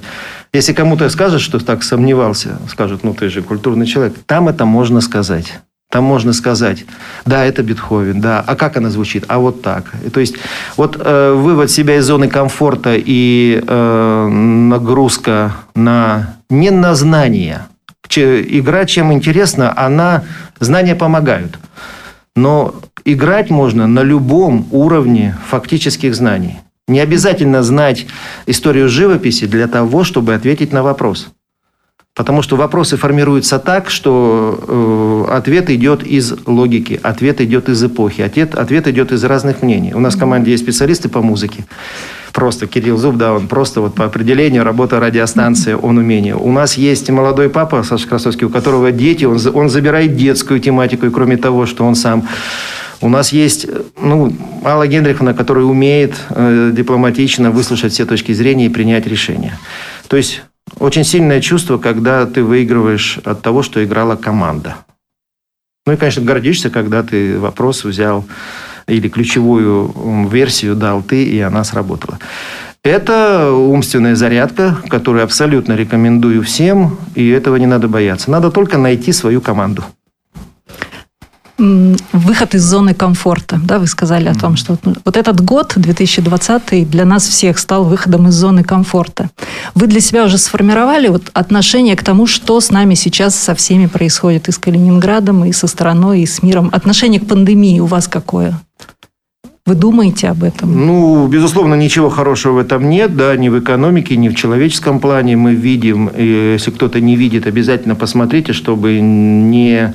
Если 0.52 0.72
кому-то 0.72 1.08
скажешь, 1.08 1.42
что 1.42 1.58
так 1.58 1.82
сомневался, 1.82 2.58
скажут, 2.68 3.04
ну 3.04 3.14
ты 3.14 3.28
же 3.28 3.42
культурный 3.42 3.86
человек, 3.86 4.14
там 4.26 4.48
это 4.48 4.64
можно 4.64 5.00
сказать. 5.00 5.60
Там 5.94 6.02
можно 6.02 6.32
сказать, 6.32 6.86
да, 7.24 7.44
это 7.44 7.62
Бетховен, 7.62 8.20
да, 8.20 8.42
а 8.44 8.56
как 8.56 8.76
она 8.76 8.90
звучит? 8.90 9.24
А 9.28 9.38
вот 9.38 9.62
так. 9.62 9.92
То 10.12 10.18
есть 10.18 10.34
вот 10.76 10.96
э, 10.98 11.32
вывод 11.34 11.70
себя 11.70 11.98
из 11.98 12.04
зоны 12.04 12.26
комфорта 12.26 12.96
и 12.96 13.62
э, 13.64 14.28
нагрузка 14.28 15.54
на 15.76 16.34
не 16.50 16.72
на 16.72 16.96
знания. 16.96 17.68
Игра 18.16 18.86
чем 18.86 19.12
интересна, 19.12 19.72
она 19.76 20.24
знания 20.58 20.96
помогают. 20.96 21.60
Но 22.34 22.74
играть 23.04 23.50
можно 23.50 23.86
на 23.86 24.00
любом 24.00 24.66
уровне 24.72 25.36
фактических 25.48 26.16
знаний. 26.16 26.58
Не 26.88 26.98
обязательно 26.98 27.62
знать 27.62 28.06
историю 28.46 28.88
живописи 28.88 29.46
для 29.46 29.68
того, 29.68 30.02
чтобы 30.02 30.34
ответить 30.34 30.72
на 30.72 30.82
вопрос. 30.82 31.28
Потому 32.14 32.42
что 32.42 32.54
вопросы 32.54 32.96
формируются 32.96 33.58
так, 33.58 33.90
что 33.90 35.26
э, 35.28 35.34
ответ 35.36 35.68
идет 35.68 36.04
из 36.04 36.32
логики, 36.46 37.00
ответ 37.02 37.40
идет 37.40 37.68
из 37.68 37.82
эпохи, 37.82 38.20
ответ, 38.20 38.54
ответ 38.54 38.86
идет 38.86 39.10
из 39.10 39.24
разных 39.24 39.62
мнений. 39.62 39.94
У 39.94 39.98
нас 39.98 40.14
в 40.14 40.18
команде 40.20 40.52
есть 40.52 40.62
специалисты 40.62 41.08
по 41.08 41.22
музыке. 41.22 41.64
Просто 42.32 42.68
Кирилл 42.68 42.98
Зуб, 42.98 43.16
да, 43.16 43.32
он 43.32 43.48
просто 43.48 43.80
вот 43.80 43.96
по 43.96 44.04
определению 44.04 44.62
работа 44.62 45.00
радиостанции, 45.00 45.72
он 45.72 45.98
умение. 45.98 46.36
У 46.36 46.52
нас 46.52 46.76
есть 46.76 47.10
молодой 47.10 47.48
папа 47.48 47.82
Саша 47.82 48.06
Красовский, 48.06 48.46
у 48.46 48.50
которого 48.50 48.92
дети, 48.92 49.24
он, 49.24 49.40
он 49.52 49.68
забирает 49.68 50.16
детскую 50.16 50.60
тематику, 50.60 51.06
и 51.06 51.10
кроме 51.10 51.36
того, 51.36 51.66
что 51.66 51.84
он 51.84 51.96
сам 51.96 52.28
у 53.00 53.08
нас 53.08 53.32
есть 53.32 53.66
ну, 54.00 54.32
Алла 54.64 54.86
Генриховна, 54.86 55.34
которая 55.34 55.64
умеет 55.64 56.14
э, 56.30 56.70
дипломатично 56.72 57.50
выслушать 57.50 57.92
все 57.92 58.06
точки 58.06 58.32
зрения 58.32 58.66
и 58.66 58.68
принять 58.68 59.06
решение. 59.06 59.58
То 60.08 60.16
есть 60.16 60.42
очень 60.78 61.04
сильное 61.04 61.40
чувство, 61.40 61.78
когда 61.78 62.26
ты 62.26 62.42
выигрываешь 62.42 63.18
от 63.24 63.42
того, 63.42 63.62
что 63.62 63.84
играла 63.84 64.16
команда. 64.16 64.76
Ну 65.86 65.92
и, 65.92 65.96
конечно, 65.96 66.22
гордишься, 66.22 66.70
когда 66.70 67.02
ты 67.02 67.38
вопрос 67.38 67.84
взял 67.84 68.24
или 68.86 69.08
ключевую 69.08 70.28
версию 70.28 70.76
дал 70.76 71.02
ты, 71.02 71.24
и 71.24 71.40
она 71.40 71.64
сработала. 71.64 72.18
Это 72.82 73.50
умственная 73.50 74.14
зарядка, 74.14 74.76
которую 74.88 75.24
абсолютно 75.24 75.72
рекомендую 75.74 76.42
всем, 76.42 76.98
и 77.14 77.28
этого 77.28 77.56
не 77.56 77.66
надо 77.66 77.88
бояться. 77.88 78.30
Надо 78.30 78.50
только 78.50 78.76
найти 78.76 79.12
свою 79.12 79.40
команду 79.40 79.84
выход 81.58 82.54
из 82.54 82.62
зоны 82.62 82.94
комфорта. 82.94 83.60
Да, 83.62 83.78
вы 83.78 83.86
сказали 83.86 84.28
о 84.28 84.34
том, 84.34 84.56
что 84.56 84.76
вот, 85.04 85.16
этот 85.16 85.40
год, 85.40 85.74
2020, 85.76 86.90
для 86.90 87.04
нас 87.04 87.26
всех 87.26 87.58
стал 87.58 87.84
выходом 87.84 88.28
из 88.28 88.34
зоны 88.34 88.64
комфорта. 88.64 89.30
Вы 89.74 89.86
для 89.86 90.00
себя 90.00 90.24
уже 90.24 90.38
сформировали 90.38 91.08
вот 91.08 91.30
отношение 91.32 91.96
к 91.96 92.02
тому, 92.02 92.26
что 92.26 92.60
с 92.60 92.70
нами 92.70 92.94
сейчас 92.94 93.36
со 93.36 93.54
всеми 93.54 93.86
происходит 93.86 94.48
и 94.48 94.52
с 94.52 94.58
Калининградом, 94.58 95.44
и 95.44 95.52
со 95.52 95.66
страной, 95.66 96.22
и 96.22 96.26
с 96.26 96.42
миром. 96.42 96.70
Отношение 96.72 97.20
к 97.20 97.26
пандемии 97.26 97.78
у 97.80 97.86
вас 97.86 98.08
какое? 98.08 98.58
Вы 99.66 99.76
думаете 99.76 100.28
об 100.28 100.44
этом? 100.44 100.86
Ну, 100.86 101.26
безусловно, 101.26 101.74
ничего 101.74 102.10
хорошего 102.10 102.54
в 102.54 102.58
этом 102.58 102.90
нет, 102.90 103.16
да, 103.16 103.34
ни 103.34 103.48
в 103.48 103.58
экономике, 103.58 104.14
ни 104.16 104.28
в 104.28 104.34
человеческом 104.34 105.00
плане. 105.00 105.36
Мы 105.36 105.54
видим, 105.54 106.10
если 106.14 106.70
кто-то 106.70 107.00
не 107.00 107.16
видит, 107.16 107.46
обязательно 107.46 107.94
посмотрите, 107.94 108.52
чтобы 108.52 109.00
не 109.00 109.94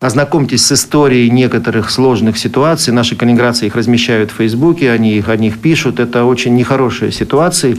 Ознакомьтесь 0.00 0.64
с 0.64 0.72
историей 0.72 1.28
некоторых 1.30 1.90
сложных 1.90 2.38
ситуаций. 2.38 2.90
Наши 2.90 3.16
калининградцы 3.16 3.66
их 3.66 3.76
размещают 3.76 4.30
в 4.30 4.36
Фейсбуке, 4.36 4.90
они 4.90 5.18
их, 5.18 5.28
о 5.28 5.36
них 5.36 5.58
пишут. 5.58 6.00
Это 6.00 6.24
очень 6.24 6.56
нехорошие 6.56 7.12
ситуации, 7.12 7.76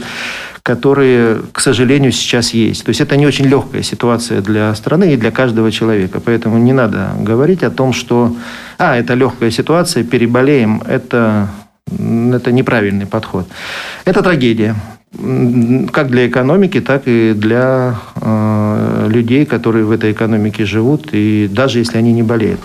которые, 0.62 1.40
к 1.50 1.58
сожалению, 1.58 2.12
сейчас 2.12 2.54
есть. 2.54 2.84
То 2.84 2.90
есть 2.90 3.00
это 3.00 3.16
не 3.16 3.26
очень 3.26 3.46
легкая 3.46 3.82
ситуация 3.82 4.40
для 4.40 4.72
страны 4.76 5.14
и 5.14 5.16
для 5.16 5.32
каждого 5.32 5.72
человека. 5.72 6.20
Поэтому 6.20 6.58
не 6.58 6.72
надо 6.72 7.10
говорить 7.18 7.64
о 7.64 7.70
том, 7.70 7.92
что 7.92 8.36
а, 8.78 8.96
это 8.96 9.14
легкая 9.14 9.50
ситуация, 9.50 10.04
переболеем. 10.04 10.80
Это, 10.86 11.48
это 11.88 12.52
неправильный 12.52 13.06
подход. 13.06 13.48
Это 14.04 14.22
трагедия 14.22 14.76
как 15.92 16.08
для 16.08 16.26
экономики, 16.26 16.80
так 16.80 17.02
и 17.06 17.34
для 17.34 17.96
э, 18.16 19.08
людей, 19.10 19.44
которые 19.44 19.84
в 19.84 19.90
этой 19.90 20.12
экономике 20.12 20.64
живут, 20.64 21.08
и 21.12 21.48
даже 21.52 21.78
если 21.78 21.98
они 21.98 22.12
не 22.12 22.22
болеют. 22.22 22.60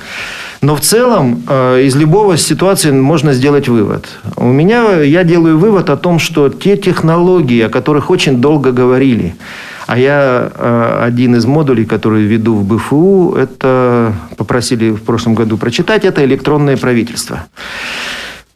Но 0.62 0.76
в 0.76 0.80
целом 0.80 1.44
э, 1.48 1.84
из 1.84 1.96
любого 1.96 2.38
ситуации 2.38 2.92
можно 2.92 3.34
сделать 3.34 3.68
вывод. 3.68 4.08
У 4.38 4.52
меня 4.52 5.02
я 5.02 5.24
делаю 5.24 5.60
вывод 5.60 5.90
о 5.90 5.98
том, 5.98 6.20
что 6.20 6.50
те 6.50 6.78
технологии, 6.78 7.62
о 7.62 7.70
которых 7.70 8.10
очень 8.10 8.42
долго 8.42 8.72
говорили, 8.72 9.36
а 9.86 9.98
я 9.98 10.52
э, 10.54 11.00
один 11.06 11.36
из 11.36 11.46
модулей, 11.46 11.86
который 11.86 12.24
веду 12.24 12.56
в 12.56 12.64
БФУ, 12.64 13.36
это 13.36 14.14
попросили 14.38 14.92
в 14.92 15.02
прошлом 15.02 15.36
году 15.36 15.58
прочитать, 15.58 16.06
это 16.06 16.24
электронное 16.26 16.78
правительство. 16.78 17.46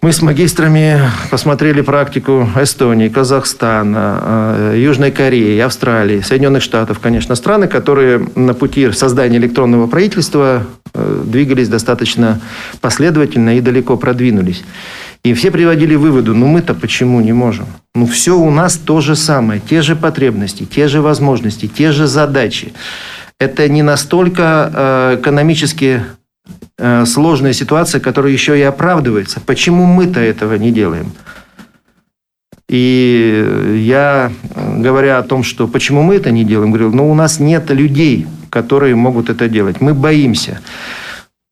Мы 0.01 0.13
с 0.13 0.23
магистрами 0.23 0.99
посмотрели 1.29 1.81
практику 1.81 2.49
Эстонии, 2.59 3.07
Казахстана, 3.07 4.71
э, 4.73 4.81
Южной 4.83 5.11
Кореи, 5.11 5.59
Австралии, 5.59 6.21
Соединенных 6.21 6.63
Штатов, 6.63 6.97
конечно, 6.97 7.35
страны, 7.35 7.67
которые 7.67 8.27
на 8.33 8.55
пути 8.55 8.91
создания 8.93 9.37
электронного 9.37 9.85
правительства 9.85 10.63
э, 10.95 11.23
двигались 11.23 11.69
достаточно 11.69 12.41
последовательно 12.81 13.55
и 13.57 13.61
далеко 13.61 13.95
продвинулись. 13.95 14.63
И 15.23 15.35
все 15.35 15.51
приводили 15.51 15.93
выводу, 15.93 16.33
ну 16.33 16.47
мы-то 16.47 16.73
почему 16.73 17.21
не 17.21 17.31
можем? 17.31 17.67
Ну 17.93 18.07
все 18.07 18.35
у 18.35 18.49
нас 18.49 18.77
то 18.77 19.01
же 19.01 19.15
самое, 19.15 19.61
те 19.61 19.83
же 19.83 19.95
потребности, 19.95 20.63
те 20.65 20.87
же 20.87 21.01
возможности, 21.01 21.67
те 21.67 21.91
же 21.91 22.07
задачи. 22.07 22.73
Это 23.39 23.69
не 23.69 23.83
настолько 23.83 24.71
э, 24.73 25.17
экономически 25.19 26.01
сложная 27.05 27.53
ситуация, 27.53 28.01
которая 28.01 28.31
еще 28.31 28.57
и 28.57 28.61
оправдывается. 28.61 29.39
Почему 29.45 29.85
мы-то 29.85 30.19
этого 30.19 30.55
не 30.55 30.71
делаем? 30.71 31.11
И 32.67 33.83
я, 33.85 34.31
говоря 34.55 35.17
о 35.17 35.23
том, 35.23 35.43
что 35.43 35.67
почему 35.67 36.03
мы 36.03 36.15
это 36.15 36.31
не 36.31 36.45
делаем, 36.45 36.71
говорил, 36.71 36.93
ну, 36.93 37.11
у 37.11 37.13
нас 37.13 37.39
нет 37.39 37.69
людей, 37.69 38.27
которые 38.49 38.95
могут 38.95 39.29
это 39.29 39.49
делать. 39.49 39.81
Мы 39.81 39.93
боимся. 39.93 40.61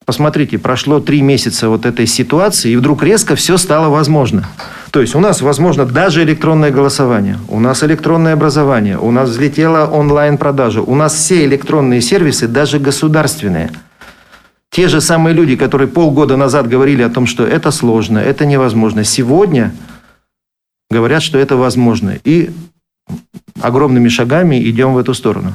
Посмотрите, 0.06 0.58
прошло 0.58 1.00
три 1.00 1.22
месяца 1.22 1.70
вот 1.70 1.86
этой 1.86 2.08
ситуации, 2.08 2.72
и 2.72 2.76
вдруг 2.76 3.04
резко 3.04 3.36
все 3.36 3.58
стало 3.58 3.90
возможно. 3.90 4.48
То 4.92 5.02
есть 5.02 5.14
у 5.14 5.20
нас 5.20 5.42
возможно 5.42 5.86
даже 5.86 6.24
электронное 6.24 6.72
голосование, 6.72 7.38
у 7.48 7.60
нас 7.60 7.84
электронное 7.84 8.34
образование, 8.34 8.98
у 8.98 9.12
нас 9.12 9.30
взлетела 9.30 9.86
онлайн-продажа, 9.86 10.82
у 10.82 10.96
нас 10.96 11.14
все 11.14 11.46
электронные 11.46 12.02
сервисы, 12.02 12.48
даже 12.48 12.80
государственные. 12.80 13.72
Те 14.72 14.88
же 14.88 15.02
самые 15.02 15.34
люди, 15.34 15.56
которые 15.56 15.88
полгода 15.88 16.38
назад 16.38 16.68
говорили 16.68 17.02
о 17.02 17.10
том, 17.10 17.26
что 17.26 17.46
это 17.46 17.72
сложно, 17.72 18.20
это 18.20 18.46
невозможно, 18.46 19.04
сегодня 19.04 19.74
говорят, 20.90 21.24
что 21.24 21.38
это 21.40 21.56
возможно. 21.56 22.18
И 22.24 22.52
огромными 23.62 24.10
шагами 24.10 24.62
идем 24.70 24.94
в 24.94 24.98
эту 24.98 25.14
сторону. 25.14 25.54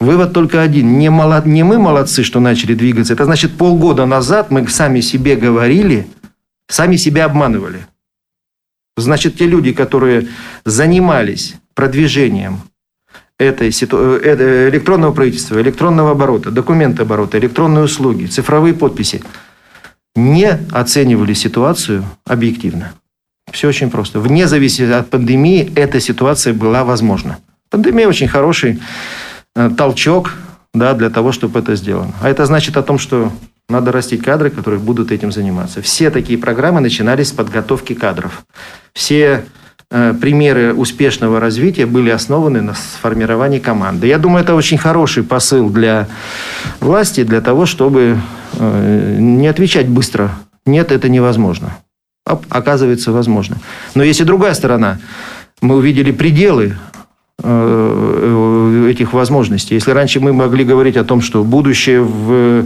Вывод 0.00 0.32
только 0.32 0.60
один. 0.60 0.98
Не, 0.98 1.10
молод... 1.10 1.46
не 1.46 1.62
мы 1.62 1.78
молодцы, 1.78 2.24
что 2.24 2.40
начали 2.40 2.74
двигаться. 2.74 3.12
Это 3.12 3.24
значит, 3.24 3.56
полгода 3.56 4.06
назад 4.06 4.50
мы 4.50 4.66
сами 4.68 5.00
себе 5.00 5.36
говорили, 5.36 6.06
сами 6.68 6.96
себя 6.96 7.26
обманывали. 7.26 7.86
Значит, 8.96 9.36
те 9.36 9.46
люди, 9.46 9.72
которые 9.72 10.28
занимались 10.64 11.54
продвижением 11.74 12.60
этой 13.38 13.72
ситу... 13.72 14.18
Э, 14.22 14.68
электронного 14.70 15.12
правительства, 15.12 15.60
электронного 15.60 16.12
оборота, 16.12 16.50
документа 16.50 17.02
оборота, 17.02 17.38
электронные 17.38 17.84
услуги, 17.84 18.26
цифровые 18.26 18.74
подписи, 18.74 19.22
не 20.14 20.58
оценивали 20.72 21.34
ситуацию 21.34 22.04
объективно. 22.26 22.92
Все 23.52 23.68
очень 23.68 23.90
просто. 23.90 24.20
Вне 24.20 24.46
зависимости 24.46 24.92
от 24.92 25.10
пандемии 25.10 25.72
эта 25.74 26.00
ситуация 26.00 26.54
была 26.54 26.84
возможна. 26.84 27.38
Пандемия 27.70 28.08
очень 28.08 28.28
хороший 28.28 28.80
Э, 29.56 29.70
толчок 29.76 30.32
да, 30.72 30.94
для 30.94 31.10
того, 31.10 31.30
чтобы 31.30 31.60
это 31.60 31.76
сделано. 31.76 32.12
А 32.20 32.28
это 32.28 32.44
значит 32.46 32.76
о 32.76 32.82
том, 32.82 32.98
что 32.98 33.32
надо 33.68 33.92
растить 33.92 34.22
кадры, 34.22 34.50
которые 34.50 34.80
будут 34.80 35.12
этим 35.12 35.30
заниматься. 35.30 35.80
Все 35.80 36.10
такие 36.10 36.38
программы 36.38 36.80
начинались 36.80 37.28
с 37.28 37.32
подготовки 37.32 37.94
кадров. 37.94 38.44
Все 38.92 39.16
э, 39.22 39.44
примеры 40.20 40.74
успешного 40.74 41.38
развития 41.40 41.86
были 41.86 42.10
основаны 42.10 42.60
на 42.60 42.74
сформировании 42.74 43.58
команды. 43.58 44.06
Я 44.06 44.18
думаю, 44.18 44.42
это 44.42 44.54
очень 44.54 44.78
хороший 44.78 45.22
посыл 45.22 45.70
для 45.70 46.08
власти, 46.80 47.22
для 47.22 47.40
того, 47.40 47.66
чтобы 47.66 48.18
э, 48.58 49.16
не 49.18 49.46
отвечать 49.46 49.88
быстро. 49.88 50.30
Нет, 50.66 50.90
это 50.90 51.08
невозможно. 51.08 51.76
А, 52.26 52.40
оказывается, 52.48 53.12
возможно. 53.12 53.58
Но 53.94 54.02
есть 54.02 54.20
и 54.20 54.24
другая 54.24 54.54
сторона. 54.54 54.98
Мы 55.60 55.76
увидели 55.76 56.10
пределы 56.10 56.74
Э, 56.76 56.93
этих 57.44 59.12
возможностей. 59.12 59.74
Если 59.74 59.90
раньше 59.90 60.20
мы 60.20 60.32
могли 60.32 60.64
говорить 60.64 60.96
о 60.96 61.04
том, 61.04 61.20
что 61.20 61.44
будущее 61.44 62.00
в 62.00 62.64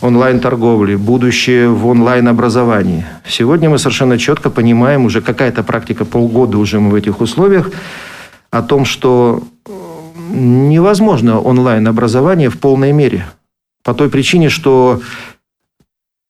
онлайн-торговле, 0.00 0.96
будущее 0.96 1.68
в 1.70 1.86
онлайн-образовании, 1.86 3.06
сегодня 3.26 3.70
мы 3.70 3.78
совершенно 3.78 4.18
четко 4.18 4.50
понимаем, 4.50 5.06
уже 5.06 5.22
какая-то 5.22 5.62
практика, 5.62 6.04
полгода 6.04 6.58
уже 6.58 6.78
мы 6.78 6.90
в 6.90 6.94
этих 6.94 7.20
условиях, 7.20 7.70
о 8.50 8.62
том, 8.62 8.84
что 8.84 9.42
невозможно 10.30 11.40
онлайн-образование 11.40 12.50
в 12.50 12.58
полной 12.58 12.92
мере. 12.92 13.24
По 13.82 13.94
той 13.94 14.10
причине, 14.10 14.50
что 14.50 15.00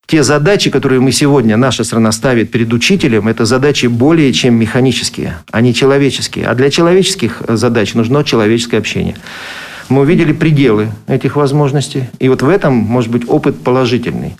те 0.08 0.22
задачи, 0.22 0.70
которые 0.70 1.00
мы 1.00 1.12
сегодня, 1.12 1.58
наша 1.58 1.84
страна 1.84 2.12
ставит 2.12 2.50
перед 2.50 2.72
учителем, 2.72 3.28
это 3.28 3.44
задачи 3.44 3.86
более 3.86 4.32
чем 4.32 4.54
механические, 4.54 5.36
а 5.52 5.60
не 5.60 5.74
человеческие. 5.74 6.46
А 6.46 6.54
для 6.54 6.70
человеческих 6.70 7.42
задач 7.46 7.92
нужно 7.92 8.24
человеческое 8.24 8.78
общение. 8.78 9.16
Мы 9.90 10.00
увидели 10.00 10.32
пределы 10.32 10.88
этих 11.08 11.36
возможностей, 11.36 12.04
и 12.18 12.30
вот 12.30 12.40
в 12.40 12.48
этом 12.48 12.72
может 12.72 13.10
быть 13.10 13.28
опыт 13.28 13.62
положительный. 13.62 14.36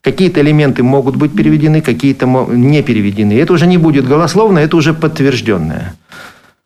Какие-то 0.00 0.40
элементы 0.40 0.82
могут 0.82 1.14
быть 1.14 1.34
переведены, 1.34 1.80
какие-то 1.80 2.26
не 2.50 2.82
переведены. 2.82 3.34
Это 3.34 3.52
уже 3.52 3.68
не 3.68 3.78
будет 3.78 4.08
голословно, 4.08 4.58
это 4.58 4.76
уже 4.76 4.94
подтвержденное. 4.94 5.94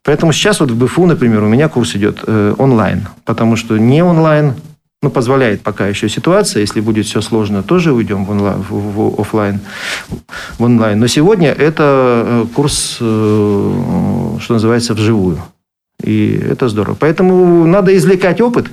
Поэтому 0.05 0.33
сейчас 0.33 0.61
вот 0.61 0.71
в 0.71 0.85
БФУ, 0.85 1.05
например, 1.05 1.43
у 1.43 1.49
меня 1.49 1.69
курс 1.69 1.95
идет 1.97 2.21
э, 2.27 2.55
онлайн, 2.57 3.09
потому 3.27 3.57
что 3.57 3.77
не 3.77 4.03
онлайн 4.03 4.55
ну, 5.03 5.11
позволяет 5.11 5.63
пока 5.63 5.87
еще 5.87 6.09
ситуация. 6.09 6.61
Если 6.61 6.81
будет 6.81 7.07
все 7.07 7.21
сложно, 7.21 7.63
тоже 7.63 7.93
уйдем 7.93 8.25
в, 8.25 8.31
онлайн, 8.31 8.63
в, 8.63 8.73
в 8.73 9.21
офлайн, 9.21 9.61
в 10.59 10.63
онлайн. 10.63 10.99
Но 10.99 11.07
сегодня 11.07 11.53
это 11.53 12.25
э, 12.27 12.47
курс, 12.55 12.99
э, 13.01 14.37
что 14.41 14.53
называется, 14.55 14.95
вживую. 14.95 15.39
И 16.03 16.41
это 16.51 16.69
здорово. 16.69 16.97
Поэтому 16.99 17.65
надо 17.67 17.97
извлекать 17.97 18.41
опыт. 18.41 18.67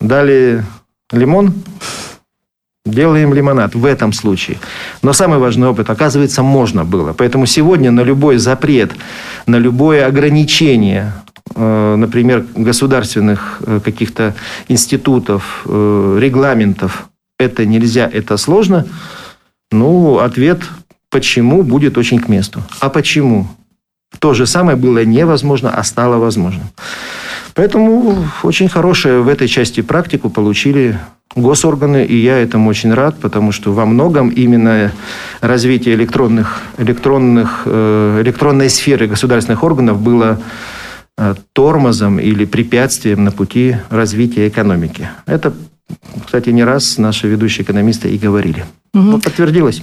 Дали 0.00 0.64
лимон, 1.12 1.52
делаем 2.86 3.34
лимонад 3.34 3.74
в 3.74 3.84
этом 3.84 4.12
случае. 4.12 4.58
Но 5.02 5.12
самый 5.12 5.38
важный 5.38 5.68
опыт, 5.68 5.90
оказывается, 5.90 6.42
можно 6.42 6.84
было. 6.84 7.12
Поэтому 7.12 7.46
сегодня 7.46 7.90
на 7.90 8.00
любой 8.00 8.38
запрет, 8.38 8.92
на 9.46 9.56
любое 9.56 10.06
ограничение 10.06 11.12
например, 11.56 12.46
государственных 12.54 13.60
э, 13.66 13.80
каких-то 13.84 14.34
институтов, 14.68 15.62
э, 15.66 16.18
регламентов, 16.20 17.08
это 17.38 17.66
нельзя, 17.66 18.08
это 18.12 18.36
сложно, 18.36 18.86
ну, 19.70 20.18
ответ 20.18 20.62
почему 21.10 21.62
будет 21.62 21.98
очень 21.98 22.18
к 22.18 22.28
месту. 22.28 22.62
А 22.80 22.88
почему? 22.88 23.46
То 24.18 24.34
же 24.34 24.46
самое 24.46 24.76
было 24.76 25.04
невозможно, 25.04 25.70
а 25.70 25.84
стало 25.84 26.16
возможным. 26.16 26.66
Поэтому 27.54 28.26
очень 28.42 28.68
хорошую 28.68 29.22
в 29.22 29.28
этой 29.28 29.46
части 29.46 29.82
практику 29.82 30.30
получили 30.30 30.98
госорганы, 31.36 32.04
и 32.04 32.16
я 32.16 32.38
этому 32.38 32.70
очень 32.70 32.92
рад, 32.94 33.20
потому 33.20 33.52
что 33.52 33.72
во 33.72 33.86
многом 33.86 34.28
именно 34.28 34.92
развитие 35.40 35.94
электронных, 35.94 36.62
электронных, 36.78 37.62
электронной 37.66 38.70
сферы 38.70 39.06
государственных 39.06 39.62
органов 39.62 40.00
было 40.00 40.38
Э, 40.38 40.40
тормозом 41.52 42.18
или 42.18 42.44
препятствием 42.44 43.24
на 43.24 43.30
пути 43.30 43.76
развития 43.90 44.48
экономики. 44.48 45.08
Это, 45.26 45.54
кстати, 46.24 46.50
не 46.50 46.64
раз 46.64 46.98
наши 46.98 47.28
ведущие 47.28 47.64
экономисты 47.64 48.10
и 48.10 48.18
говорили. 48.18 48.64
Угу. 48.94 49.02
Вот 49.02 49.22
подтвердилось. 49.22 49.82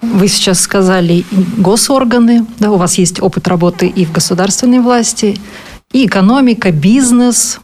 Вы 0.00 0.28
сейчас 0.28 0.60
сказали 0.60 1.24
госорганы, 1.56 2.46
да, 2.58 2.70
у 2.70 2.76
вас 2.76 2.98
есть 2.98 3.20
опыт 3.20 3.48
работы 3.48 3.88
и 3.88 4.04
в 4.04 4.12
государственной 4.12 4.78
власти, 4.78 5.38
и 5.92 6.06
экономика, 6.06 6.70
бизнес, 6.70 7.58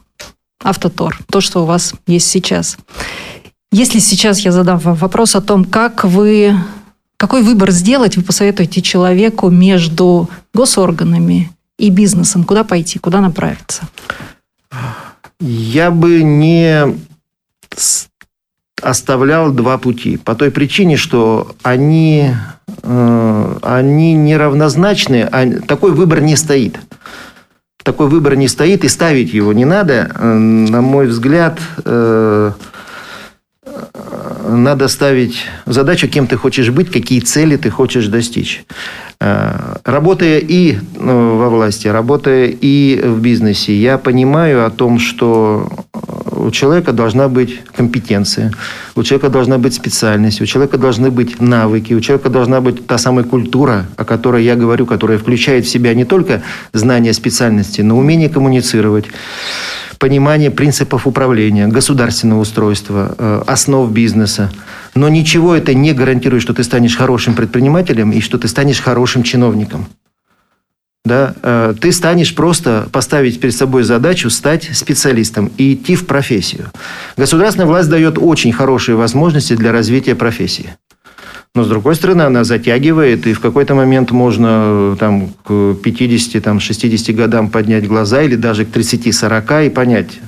автотор, 0.61 1.17
то, 1.29 1.39
что 1.39 1.63
у 1.63 1.65
вас 1.65 1.93
есть 2.07 2.27
сейчас. 2.27 2.77
Если 3.71 3.99
сейчас 3.99 4.39
я 4.39 4.51
задам 4.51 4.79
вам 4.79 4.95
вопрос 4.95 5.35
о 5.35 5.41
том, 5.41 5.63
как 5.63 6.03
вы, 6.03 6.55
какой 7.17 7.41
выбор 7.41 7.71
сделать, 7.71 8.17
вы 8.17 8.23
посоветуете 8.23 8.81
человеку 8.81 9.49
между 9.49 10.29
госорганами 10.53 11.51
и 11.77 11.89
бизнесом? 11.89 12.43
Куда 12.43 12.63
пойти, 12.63 12.99
куда 12.99 13.21
направиться? 13.21 13.83
Я 15.39 15.91
бы 15.91 16.23
не 16.23 16.95
оставлял 18.81 19.51
два 19.51 19.77
пути. 19.77 20.17
По 20.17 20.35
той 20.35 20.51
причине, 20.51 20.97
что 20.97 21.55
они, 21.63 22.31
э, 22.83 23.57
они 23.61 24.13
неравнозначны, 24.13 25.27
а 25.31 25.59
такой 25.67 25.91
выбор 25.91 26.21
не 26.21 26.35
стоит. 26.35 26.79
Такой 27.83 28.07
выбор 28.07 28.35
не 28.35 28.47
стоит, 28.47 28.83
и 28.83 28.89
ставить 28.89 29.33
его 29.33 29.53
не 29.53 29.65
надо. 29.65 30.11
Э, 30.13 30.33
на 30.33 30.81
мой 30.81 31.07
взгляд, 31.07 31.59
э, 31.83 32.51
надо 34.47 34.87
ставить 34.87 35.45
задачу, 35.65 36.07
кем 36.07 36.27
ты 36.27 36.37
хочешь 36.37 36.69
быть, 36.69 36.91
какие 36.91 37.19
цели 37.19 37.57
ты 37.57 37.69
хочешь 37.69 38.07
достичь. 38.07 38.65
Э, 39.25 39.77
работая 39.83 40.37
и 40.37 40.77
ну, 40.99 41.37
во 41.37 41.49
власти, 41.49 41.87
работая 41.87 42.45
и 42.45 43.01
в 43.03 43.19
бизнесе, 43.21 43.75
я 43.75 43.97
понимаю 43.97 44.67
о 44.67 44.69
том, 44.69 44.99
что 44.99 45.67
у 46.31 46.51
человека 46.51 46.93
должна 46.93 47.27
быть 47.27 47.61
компетенция, 47.75 48.51
у 48.95 49.01
человека 49.01 49.29
должна 49.29 49.57
быть 49.57 49.73
специальность, 49.73 50.41
у 50.41 50.45
человека 50.45 50.77
должны 50.77 51.09
быть 51.09 51.41
навыки, 51.41 51.95
у 51.95 52.01
человека 52.01 52.29
должна 52.29 52.61
быть 52.61 52.85
та 52.85 52.99
самая 52.99 53.25
культура, 53.25 53.87
о 53.97 54.05
которой 54.05 54.43
я 54.43 54.55
говорю, 54.55 54.85
которая 54.85 55.17
включает 55.17 55.65
в 55.65 55.69
себя 55.69 55.95
не 55.95 56.05
только 56.05 56.43
знание 56.73 57.11
специальности, 57.11 57.81
но 57.81 57.97
умение 57.97 58.29
коммуницировать, 58.29 59.05
понимание 60.05 60.51
принципов 60.51 61.07
управления, 61.07 61.65
государственного 61.65 62.41
устройства, 62.41 63.15
э, 63.17 63.41
основ 63.47 63.91
бизнеса. 63.91 64.51
Но 64.93 65.09
ничего 65.09 65.55
это 65.55 65.73
не 65.73 65.93
гарантирует, 65.93 66.43
что 66.43 66.53
ты 66.53 66.63
станешь 66.63 66.95
хорошим 66.95 67.33
предпринимателем 67.33 68.11
и 68.11 68.21
что 68.21 68.37
ты 68.37 68.47
станешь 68.47 68.79
хорошим 68.79 69.23
чиновником. 69.23 69.87
Да? 71.05 71.33
Э, 71.41 71.73
ты 71.81 71.91
станешь 71.91 72.35
просто 72.35 72.87
поставить 72.91 73.39
перед 73.39 73.55
собой 73.55 73.81
задачу 73.81 74.29
стать 74.29 74.69
специалистом 74.73 75.51
и 75.57 75.73
идти 75.73 75.95
в 75.95 76.05
профессию. 76.05 76.71
Государственная 77.17 77.67
власть 77.67 77.89
дает 77.89 78.19
очень 78.19 78.53
хорошие 78.53 78.95
возможности 78.95 79.55
для 79.55 79.71
развития 79.71 80.13
профессии. 80.13 80.75
Но, 81.55 81.63
с 81.63 81.69
другой 81.69 81.95
стороны, 81.95 82.23
она 82.23 82.43
затягивает, 82.43 83.25
и 83.27 83.33
в 83.33 83.39
какой-то 83.39 83.75
момент 83.75 84.11
можно 84.11 84.97
там, 84.99 85.29
к 85.43 85.49
50-60 85.49 87.13
годам 87.13 87.49
поднять 87.49 87.87
глаза 87.87 88.21
или 88.21 88.35
даже 88.35 88.65
к 88.65 88.75
30-40 88.75 89.67
и 89.67 89.69
понять, 89.69 90.19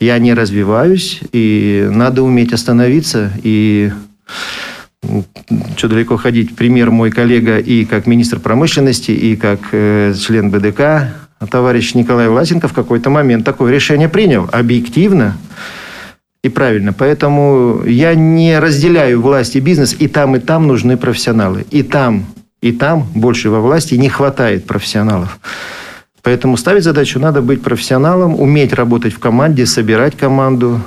я 0.00 0.18
не 0.18 0.32
развиваюсь, 0.32 1.20
и 1.32 1.86
надо 1.92 2.22
уметь 2.22 2.54
остановиться. 2.54 3.30
И 3.42 3.92
что 5.76 5.88
далеко 5.88 6.16
ходить, 6.16 6.56
пример 6.56 6.90
мой 6.90 7.10
коллега 7.10 7.58
и 7.58 7.84
как 7.84 8.06
министр 8.06 8.40
промышленности, 8.40 9.10
и 9.10 9.36
как 9.36 9.60
э, 9.72 10.14
член 10.18 10.50
БДК, 10.50 11.14
товарищ 11.50 11.92
Николай 11.94 12.28
Власенко 12.28 12.68
в 12.68 12.72
какой-то 12.72 13.10
момент 13.10 13.44
такое 13.44 13.70
решение 13.70 14.08
принял. 14.08 14.48
Объективно, 14.50 15.36
и 16.42 16.48
правильно. 16.48 16.92
Поэтому 16.92 17.82
я 17.86 18.14
не 18.14 18.58
разделяю 18.58 19.20
власть 19.20 19.56
и 19.56 19.60
бизнес. 19.60 19.94
И 19.98 20.08
там, 20.08 20.36
и 20.36 20.40
там 20.40 20.66
нужны 20.66 20.96
профессионалы. 20.96 21.64
И 21.70 21.82
там, 21.82 22.26
и 22.60 22.72
там 22.72 23.06
больше 23.14 23.50
во 23.50 23.60
власти 23.60 23.94
не 23.94 24.08
хватает 24.08 24.66
профессионалов. 24.66 25.38
Поэтому 26.22 26.56
ставить 26.56 26.84
задачу 26.84 27.18
надо 27.18 27.42
быть 27.42 27.62
профессионалом, 27.62 28.40
уметь 28.40 28.72
работать 28.72 29.12
в 29.12 29.18
команде, 29.18 29.66
собирать 29.66 30.16
команду. 30.16 30.80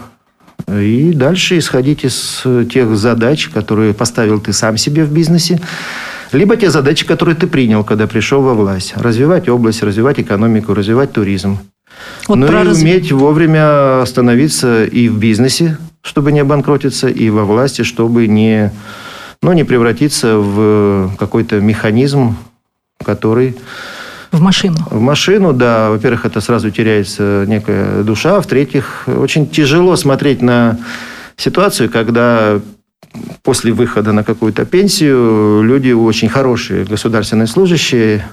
И 0.69 1.11
дальше 1.13 1.57
исходить 1.57 2.05
из 2.05 2.43
тех 2.71 2.95
задач, 2.95 3.49
которые 3.49 3.93
поставил 3.93 4.39
ты 4.39 4.53
сам 4.53 4.77
себе 4.77 5.03
в 5.03 5.11
бизнесе, 5.11 5.59
либо 6.31 6.55
те 6.55 6.69
задачи, 6.69 7.05
которые 7.05 7.35
ты 7.35 7.47
принял, 7.47 7.83
когда 7.83 8.07
пришел 8.07 8.41
во 8.41 8.53
власть. 8.53 8.93
Развивать 8.95 9.49
область, 9.49 9.83
развивать 9.83 10.19
экономику, 10.19 10.73
развивать 10.73 11.11
туризм. 11.11 11.59
Вот 12.27 12.35
ну 12.35 12.47
и 12.47 12.49
раз... 12.49 12.81
уметь 12.81 13.11
вовремя 13.11 14.01
остановиться 14.01 14.85
и 14.85 15.09
в 15.09 15.17
бизнесе, 15.17 15.77
чтобы 16.01 16.31
не 16.31 16.39
обанкротиться, 16.39 17.07
и 17.07 17.29
во 17.29 17.45
власти, 17.45 17.83
чтобы 17.83 18.27
не, 18.27 18.71
ну, 19.41 19.53
не 19.53 19.63
превратиться 19.63 20.37
в 20.37 21.11
какой-то 21.17 21.59
механизм, 21.59 22.35
который... 23.03 23.55
В 24.31 24.41
машину. 24.41 24.77
В 24.89 24.99
машину, 24.99 25.53
да. 25.53 25.89
Во-первых, 25.89 26.25
это 26.25 26.41
сразу 26.41 26.69
теряется 26.69 27.45
некая 27.47 28.03
душа. 28.03 28.41
В-третьих, 28.41 29.03
очень 29.07 29.47
тяжело 29.47 29.95
смотреть 29.95 30.41
на 30.41 30.77
ситуацию, 31.37 31.89
когда 31.89 32.59
после 33.43 33.71
выхода 33.71 34.11
на 34.11 34.23
какую-то 34.23 34.65
пенсию 34.65 35.61
люди 35.63 35.91
очень 35.91 36.29
хорошие 36.29 36.85
государственные 36.85 37.47
служащие, 37.47 38.25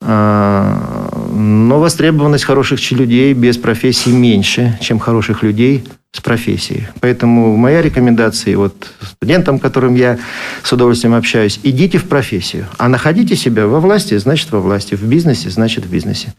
а, 0.00 0.93
но 1.34 1.80
востребованность 1.80 2.44
хороших 2.44 2.92
людей 2.92 3.34
без 3.34 3.58
профессии 3.58 4.10
меньше, 4.10 4.78
чем 4.80 4.98
хороших 4.98 5.42
людей 5.42 5.84
с 6.12 6.20
профессией. 6.20 6.86
Поэтому 7.00 7.56
моя 7.56 7.82
рекомендация 7.82 8.56
вот 8.56 8.92
студентам, 9.02 9.58
которым 9.58 9.96
я 9.96 10.18
с 10.62 10.72
удовольствием 10.72 11.14
общаюсь, 11.14 11.58
идите 11.64 11.98
в 11.98 12.04
профессию. 12.04 12.66
А 12.78 12.88
находите 12.88 13.34
себя 13.34 13.66
во 13.66 13.80
власти, 13.80 14.16
значит 14.16 14.52
во 14.52 14.60
власти. 14.60 14.94
В 14.94 15.02
бизнесе, 15.02 15.50
значит 15.50 15.84
в 15.84 15.90
бизнесе. 15.90 16.34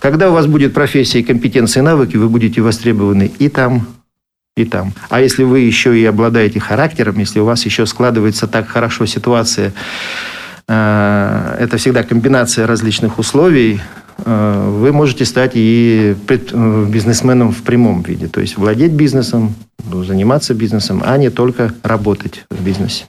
Когда 0.00 0.30
у 0.30 0.32
вас 0.32 0.46
будет 0.46 0.74
профессия, 0.74 1.22
компетенции, 1.22 1.80
навыки, 1.80 2.16
вы 2.16 2.28
будете 2.28 2.60
востребованы 2.60 3.30
и 3.38 3.48
там, 3.48 3.86
и 4.56 4.64
там. 4.64 4.92
А 5.10 5.20
если 5.20 5.44
вы 5.44 5.60
еще 5.60 5.96
и 5.96 6.04
обладаете 6.04 6.58
характером, 6.58 7.18
если 7.18 7.38
у 7.38 7.44
вас 7.44 7.64
еще 7.64 7.86
складывается 7.86 8.48
так 8.48 8.68
хорошо 8.68 9.06
ситуация, 9.06 9.72
Э, 10.66 11.56
это 11.58 11.76
всегда 11.76 12.02
комбинация 12.02 12.66
различных 12.66 13.18
условий. 13.18 13.80
Э, 14.18 14.68
вы 14.70 14.92
можете 14.92 15.24
стать 15.24 15.52
и 15.54 16.16
э, 16.28 16.86
бизнесменом 16.88 17.52
в 17.52 17.62
прямом 17.62 18.02
виде, 18.02 18.28
то 18.28 18.40
есть 18.40 18.56
владеть 18.56 18.92
бизнесом, 18.92 19.54
заниматься 20.06 20.54
бизнесом, 20.54 21.02
а 21.04 21.16
не 21.18 21.30
только 21.30 21.74
работать 21.82 22.44
в 22.50 22.62
бизнесе. 22.62 23.04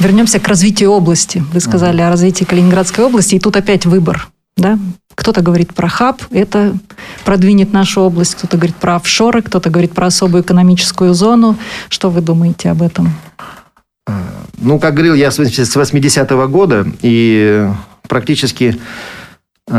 Вернемся 0.00 0.38
к 0.38 0.48
развитию 0.48 0.90
области. 0.90 1.42
Вы 1.52 1.60
сказали 1.60 2.00
о 2.00 2.10
развитии 2.10 2.44
Калининградской 2.44 3.04
области, 3.04 3.34
и 3.34 3.40
тут 3.40 3.56
опять 3.56 3.84
выбор. 3.84 4.28
Да? 4.56 4.78
Кто-то 5.14 5.40
говорит 5.40 5.74
про 5.74 5.88
хаб, 5.88 6.22
это 6.30 6.76
продвинет 7.24 7.72
нашу 7.72 8.02
область, 8.02 8.36
кто-то 8.36 8.56
говорит 8.56 8.76
про 8.76 8.96
офшоры, 8.96 9.42
кто-то 9.42 9.70
говорит 9.70 9.92
про 9.92 10.06
особую 10.06 10.42
экономическую 10.42 11.14
зону. 11.14 11.56
Что 11.88 12.10
вы 12.10 12.20
думаете 12.20 12.70
об 12.70 12.82
этом? 12.82 13.12
Ну, 14.60 14.78
как 14.78 14.94
говорил, 14.94 15.14
я 15.14 15.30
с 15.30 15.38
80-го 15.38 16.48
года, 16.48 16.86
и 17.02 17.68
практически 18.08 18.76
э, 18.76 18.78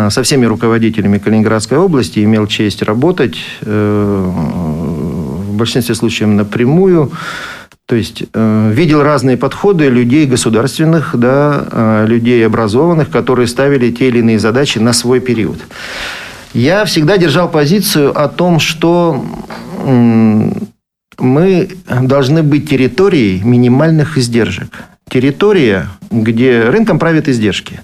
со 0.09 0.23
всеми 0.23 0.45
руководителями 0.45 1.17
Калининградской 1.17 1.77
области 1.77 2.23
имел 2.23 2.47
честь 2.47 2.81
работать, 2.83 3.37
э, 3.61 4.31
в 5.47 5.53
большинстве 5.55 5.95
случаев 5.95 6.29
напрямую. 6.29 7.11
То 7.85 7.95
есть 7.95 8.23
э, 8.33 8.71
видел 8.73 9.01
разные 9.01 9.35
подходы 9.35 9.89
людей 9.89 10.27
государственных, 10.27 11.15
да, 11.15 12.05
людей 12.07 12.45
образованных, 12.45 13.09
которые 13.09 13.47
ставили 13.47 13.91
те 13.91 14.09
или 14.09 14.19
иные 14.19 14.39
задачи 14.39 14.77
на 14.79 14.93
свой 14.93 15.19
период. 15.19 15.57
Я 16.53 16.85
всегда 16.85 17.17
держал 17.17 17.49
позицию 17.49 18.19
о 18.19 18.27
том, 18.27 18.59
что 18.59 19.23
мы 21.19 21.69
должны 22.01 22.43
быть 22.43 22.69
территорией 22.69 23.41
минимальных 23.43 24.17
издержек. 24.17 24.69
Территория, 25.09 25.89
где 26.09 26.63
рынком 26.63 26.99
правят 26.99 27.27
издержки. 27.27 27.81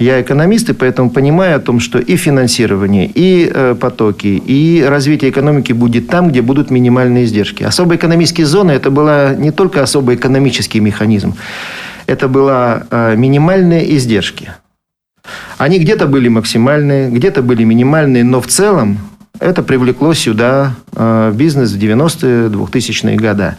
Я 0.00 0.18
экономист, 0.22 0.70
и 0.70 0.72
поэтому 0.72 1.10
понимаю 1.10 1.56
о 1.56 1.60
том, 1.60 1.78
что 1.78 1.98
и 1.98 2.16
финансирование, 2.16 3.10
и 3.14 3.50
э, 3.52 3.74
потоки, 3.78 4.42
и 4.46 4.82
развитие 4.88 5.30
экономики 5.30 5.74
будет 5.74 6.08
там, 6.08 6.30
где 6.30 6.40
будут 6.40 6.70
минимальные 6.70 7.24
издержки. 7.24 7.64
Особые 7.64 7.98
экономические 7.98 8.46
зоны– 8.46 8.70
это 8.72 8.90
была 8.90 9.34
не 9.34 9.50
только 9.50 9.82
особый 9.82 10.16
экономический 10.16 10.80
механизм, 10.80 11.34
это 12.06 12.28
была 12.28 12.84
э, 12.90 13.14
минимальные 13.16 13.94
издержки. 13.94 14.52
Они 15.58 15.78
где-то 15.78 16.06
были 16.06 16.28
максимальные, 16.28 17.10
где-то 17.10 17.42
были 17.42 17.64
минимальные, 17.64 18.24
но 18.24 18.40
в 18.40 18.46
целом 18.46 18.98
это 19.38 19.62
привлекло 19.62 20.14
сюда 20.14 20.76
э, 20.96 21.30
бизнес 21.34 21.72
в 21.72 21.78
90-е, 21.78 22.48
2000-е 22.48 23.16
годы. 23.18 23.54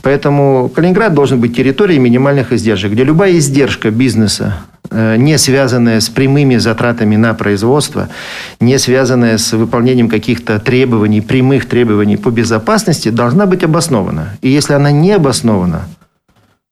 Поэтому 0.00 0.70
Калининград 0.74 1.12
должен 1.12 1.40
быть 1.40 1.54
территорией 1.54 1.98
минимальных 1.98 2.52
издержек, 2.52 2.92
где 2.92 3.04
любая 3.04 3.36
издержка 3.36 3.90
бизнеса, 3.90 4.54
не 4.90 5.38
связанная 5.38 6.00
с 6.00 6.08
прямыми 6.08 6.56
затратами 6.56 7.16
на 7.16 7.34
производство, 7.34 8.08
не 8.60 8.78
связанная 8.78 9.38
с 9.38 9.52
выполнением 9.52 10.08
каких-то 10.08 10.58
требований, 10.58 11.20
прямых 11.20 11.66
требований 11.66 12.16
по 12.16 12.30
безопасности, 12.30 13.08
должна 13.08 13.46
быть 13.46 13.64
обоснована. 13.64 14.36
И 14.42 14.48
если 14.48 14.74
она 14.74 14.90
не 14.90 15.12
обоснована, 15.12 15.82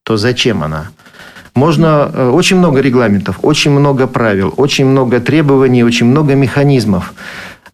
то 0.04 0.16
зачем 0.16 0.62
она? 0.62 0.90
Можно 1.54 2.10
э, 2.12 2.28
очень 2.30 2.56
много 2.56 2.80
регламентов, 2.80 3.38
очень 3.42 3.70
много 3.70 4.06
правил, 4.06 4.52
очень 4.56 4.86
много 4.86 5.20
требований, 5.20 5.84
очень 5.84 6.06
много 6.06 6.34
механизмов. 6.34 7.14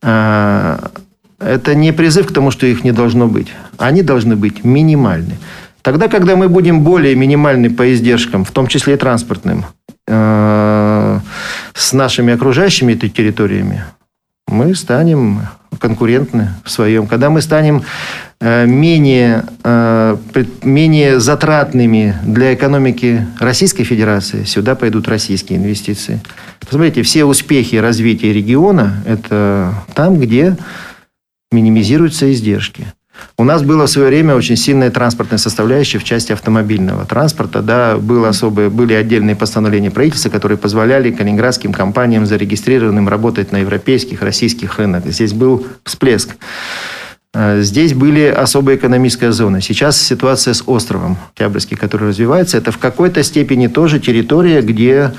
А, 0.02 0.90
это 1.38 1.74
не 1.74 1.92
призыв 1.92 2.26
к 2.26 2.32
тому, 2.32 2.50
что 2.50 2.66
их 2.66 2.84
не 2.84 2.92
должно 2.92 3.26
быть. 3.26 3.48
Они 3.78 4.02
должны 4.02 4.36
быть 4.36 4.64
минимальны. 4.64 5.38
Тогда, 5.82 6.08
когда 6.08 6.36
мы 6.36 6.50
будем 6.50 6.82
более 6.82 7.14
минимальны 7.14 7.70
по 7.70 7.90
издержкам, 7.92 8.44
в 8.44 8.50
том 8.50 8.66
числе 8.66 8.94
и 8.94 8.96
транспортным, 8.96 9.60
э, 9.60 9.64
с 10.10 11.92
нашими 11.92 12.34
окружающими 12.34 12.94
территориями, 12.94 13.84
мы 14.50 14.74
станем 14.74 15.42
конкурентны 15.78 16.50
в 16.64 16.70
своем. 16.70 17.06
Когда 17.06 17.30
мы 17.30 17.40
станем 17.40 17.82
э, 18.40 18.66
менее, 18.66 19.44
э, 19.64 20.16
менее 20.62 21.20
затратными 21.20 22.16
для 22.24 22.54
экономики 22.54 23.26
Российской 23.38 23.84
Федерации, 23.84 24.44
сюда 24.44 24.74
пойдут 24.74 25.08
российские 25.08 25.58
инвестиции. 25.58 26.20
Посмотрите, 26.58 27.02
все 27.02 27.24
успехи 27.24 27.76
развития 27.76 28.32
региона– 28.32 29.02
это 29.06 29.72
там, 29.94 30.18
где 30.18 30.56
минимизируются 31.52 32.30
издержки. 32.32 32.86
У 33.36 33.44
нас 33.44 33.62
было 33.62 33.86
в 33.86 33.90
свое 33.90 34.08
время 34.08 34.34
очень 34.34 34.56
сильная 34.56 34.90
транспортная 34.90 35.38
составляющая 35.38 35.98
в 35.98 36.04
части 36.04 36.32
автомобильного 36.32 37.04
транспорта. 37.04 37.62
Да, 37.62 37.96
было 37.96 38.28
особые, 38.28 38.68
были 38.68 38.92
отдельные 38.92 39.36
постановления 39.36 39.90
правительства, 39.90 40.30
которые 40.30 40.58
позволяли 40.58 41.10
калининградским 41.10 41.72
компаниям 41.72 42.26
зарегистрированным 42.26 43.08
работать 43.08 43.52
на 43.52 43.58
европейских, 43.58 44.22
российских 44.22 44.78
рынках. 44.78 45.12
Здесь 45.12 45.32
был 45.32 45.66
всплеск. 45.84 46.36
Э, 47.32 47.62
здесь 47.62 47.94
были 47.94 48.24
особые 48.26 48.76
экономические 48.76 49.32
зоны. 49.32 49.60
Сейчас 49.60 50.00
ситуация 50.00 50.52
с 50.52 50.64
островом 50.66 51.16
Октябрьский, 51.32 51.76
который 51.76 52.08
развивается, 52.08 52.58
это 52.58 52.72
в 52.72 52.78
какой-то 52.78 53.22
степени 53.22 53.68
тоже 53.68 54.00
территория, 54.00 54.62
где 54.62 55.12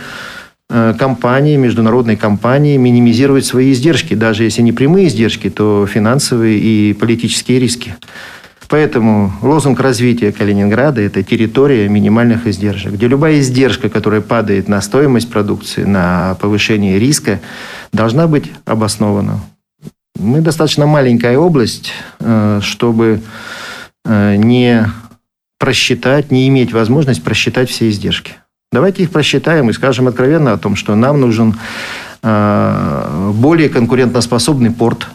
компании, 0.97 1.57
международные 1.57 2.15
компании 2.15 2.77
минимизировать 2.77 3.45
свои 3.45 3.73
издержки, 3.73 4.13
даже 4.13 4.43
если 4.43 4.61
не 4.61 4.71
прямые 4.71 5.07
издержки, 5.07 5.49
то 5.49 5.85
финансовые 5.85 6.57
и 6.57 6.93
политические 6.93 7.59
риски. 7.59 7.95
Поэтому 8.71 9.33
лозунг 9.41 9.81
развития 9.81 10.31
Калининграда– 10.31 11.01
это 11.01 11.23
территория 11.23 11.89
минимальных 11.89 12.47
издержек, 12.47 12.93
где 12.93 13.09
любая 13.09 13.41
издержка, 13.41 13.89
которая 13.89 14.21
падает 14.21 14.69
на 14.69 14.79
стоимость 14.79 15.29
продукции, 15.29 15.83
на 15.83 16.37
повышение 16.39 16.97
риска, 16.97 17.41
должна 17.91 18.27
быть 18.27 18.45
обоснована. 18.63 19.41
Мы 20.17 20.39
достаточно 20.39 20.85
маленькая 20.85 21.37
область, 21.37 21.91
э, 22.21 22.61
чтобы 22.63 23.21
э, 24.05 24.35
не 24.37 24.87
просчитать, 25.59 26.31
не 26.31 26.47
иметь 26.47 26.71
возможность 26.71 27.23
просчитать 27.23 27.69
все 27.69 27.89
издержки. 27.89 28.35
Давайте 28.71 29.03
их 29.03 29.11
просчитаем 29.11 29.69
и 29.69 29.73
скажем 29.73 30.07
откровенно 30.07 30.53
о 30.53 30.57
том, 30.57 30.77
что 30.77 30.95
нам 30.95 31.19
нужен 31.19 31.57
э, 32.23 33.31
более 33.33 33.67
конкурентоспособный 33.67 34.71
порт. 34.71 35.07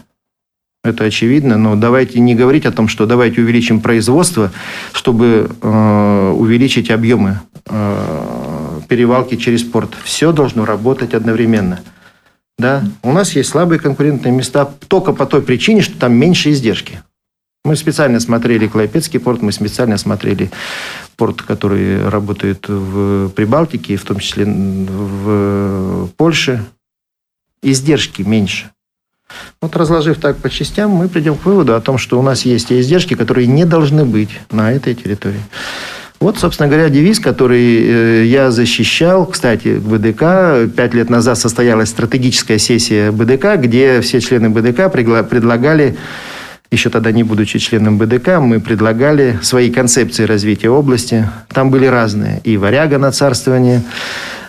Это 0.83 1.05
очевидно, 1.05 1.57
но 1.57 1.75
давайте 1.75 2.19
не 2.19 2.35
говорить 2.35 2.67
о 2.67 2.71
том, 2.71 2.87
что 2.87 3.07
давайте 3.07 3.41
увеличим 3.41 3.81
производство, 3.81 4.51
чтобы 4.93 5.49
э, 5.59 6.33
увеличить 6.37 6.91
объемы 6.91 7.39
э, 7.65 8.79
перевалки 8.87 9.35
через 9.35 9.63
порт. 9.63 9.89
Все 10.03 10.31
должно 10.31 10.63
работать 10.63 11.15
одновременно. 11.15 11.79
Да? 12.59 12.83
У 13.01 13.11
нас 13.11 13.35
есть 13.35 13.49
слабые 13.49 13.79
конкурентные 13.79 14.31
места 14.31 14.69
только 14.87 15.13
по 15.13 15.25
той 15.25 15.41
причине, 15.41 15.81
что 15.81 15.97
там 15.97 16.13
меньше 16.13 16.51
издержки. 16.51 17.01
Мы 17.67 17.75
специально 17.75 18.21
смотрели 18.21 18.65
Клайпецкий 18.67 19.19
порт, 19.19 19.41
мы 19.41 19.51
специально 19.51 19.97
смотрели 19.97 20.49
порт, 21.17 21.41
который 21.41 22.07
работает 22.07 22.69
в 22.69 23.27
Прибалтике, 23.35 23.97
в 23.97 24.05
том 24.05 24.19
числе 24.19 24.45
в 24.45 26.07
Польше. 26.15 26.63
Издержки 27.61 28.21
меньше. 28.21 28.71
Вот 29.61 29.75
разложив 29.75 30.17
так 30.17 30.37
по 30.37 30.49
частям, 30.49 30.91
мы 30.91 31.09
придем 31.09 31.35
к 31.35 31.43
выводу 31.43 31.75
о 31.75 31.81
том, 31.81 31.97
что 31.97 32.17
у 32.17 32.21
нас 32.21 32.45
есть 32.45 32.71
издержки, 32.71 33.15
которые 33.15 33.47
не 33.47 33.65
должны 33.65 34.05
быть 34.05 34.29
на 34.49 34.71
этой 34.71 34.95
территории. 34.95 35.41
Вот, 36.21 36.39
собственно 36.39 36.69
говоря, 36.69 36.87
девиз, 36.87 37.19
который 37.19 37.83
э, 37.83 38.25
я 38.27 38.49
защищал. 38.49 39.25
Кстати, 39.25 39.77
БДК 39.77 40.73
пять 40.73 40.93
лет 40.93 41.09
назад 41.09 41.37
состоялась 41.37 41.89
стратегическая 41.89 42.59
сессия 42.59 43.11
БДК, 43.11 43.57
где 43.57 43.99
все 43.99 44.21
члены 44.21 44.49
БДК 44.49 44.89
предлагали 44.89 45.97
еще 46.71 46.89
тогда 46.89 47.11
не 47.11 47.23
будучи 47.23 47.59
членом 47.59 47.97
БДК, 47.97 48.39
мы 48.39 48.59
предлагали 48.59 49.39
свои 49.41 49.71
концепции 49.71 50.25
развития 50.25 50.69
области. 50.69 51.29
Там 51.49 51.71
были 51.71 51.85
разные. 51.85 52.41
И 52.43 52.57
варяга 52.57 52.97
на 52.97 53.11
царствование, 53.11 53.83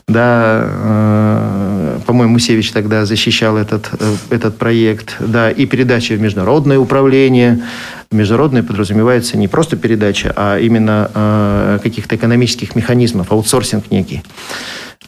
да, 0.08 0.64
э, 0.66 1.98
по-моему, 2.06 2.34
Мусевич 2.34 2.72
тогда 2.72 3.04
защищал 3.04 3.56
этот, 3.56 3.88
э, 4.00 4.14
этот 4.30 4.58
проект, 4.58 5.16
да, 5.20 5.50
и 5.50 5.66
передача 5.66 6.14
в 6.14 6.20
международное 6.20 6.78
управление. 6.78 7.62
Международное 8.10 8.62
подразумевается 8.62 9.36
не 9.36 9.48
просто 9.48 9.76
передача, 9.76 10.32
а 10.34 10.58
именно 10.58 11.10
э, 11.14 11.78
каких-то 11.82 12.16
экономических 12.16 12.74
механизмов, 12.74 13.30
аутсорсинг 13.30 13.90
некий 13.90 14.22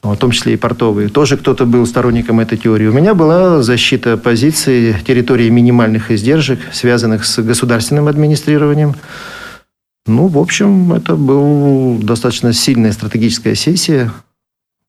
в 0.02 0.16
том 0.16 0.30
числе 0.30 0.54
и 0.54 0.56
портовые. 0.56 1.08
Тоже 1.08 1.36
кто-то 1.36 1.66
был 1.66 1.86
сторонником 1.86 2.40
этой 2.40 2.56
теории. 2.56 2.86
У 2.86 2.92
меня 2.92 3.14
была 3.14 3.62
защита 3.62 4.16
позиции 4.16 4.96
территории 5.06 5.50
минимальных 5.50 6.10
издержек, 6.10 6.60
связанных 6.72 7.24
с 7.24 7.42
государственным 7.42 8.08
администрированием. 8.08 8.94
Ну, 10.06 10.28
в 10.28 10.38
общем, 10.38 10.92
это 10.92 11.14
была 11.14 11.98
достаточно 11.98 12.52
сильная 12.52 12.92
стратегическая 12.92 13.54
сессия. 13.54 14.10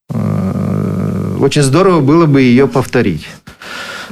Э, 0.10 1.38
очень 1.40 1.62
здорово 1.62 2.00
было 2.00 2.26
бы 2.26 2.42
ее 2.42 2.68
повторить. 2.68 3.28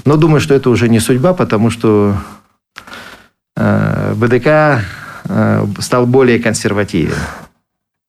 Но 0.05 0.17
думаю, 0.17 0.41
что 0.41 0.53
это 0.53 0.69
уже 0.69 0.89
не 0.89 0.99
судьба, 0.99 1.33
потому 1.33 1.69
что 1.69 2.17
э, 3.55 4.13
БДК 4.15 4.83
э, 5.25 5.65
стал 5.79 6.05
более 6.05 6.39
консервативен. 6.39 7.15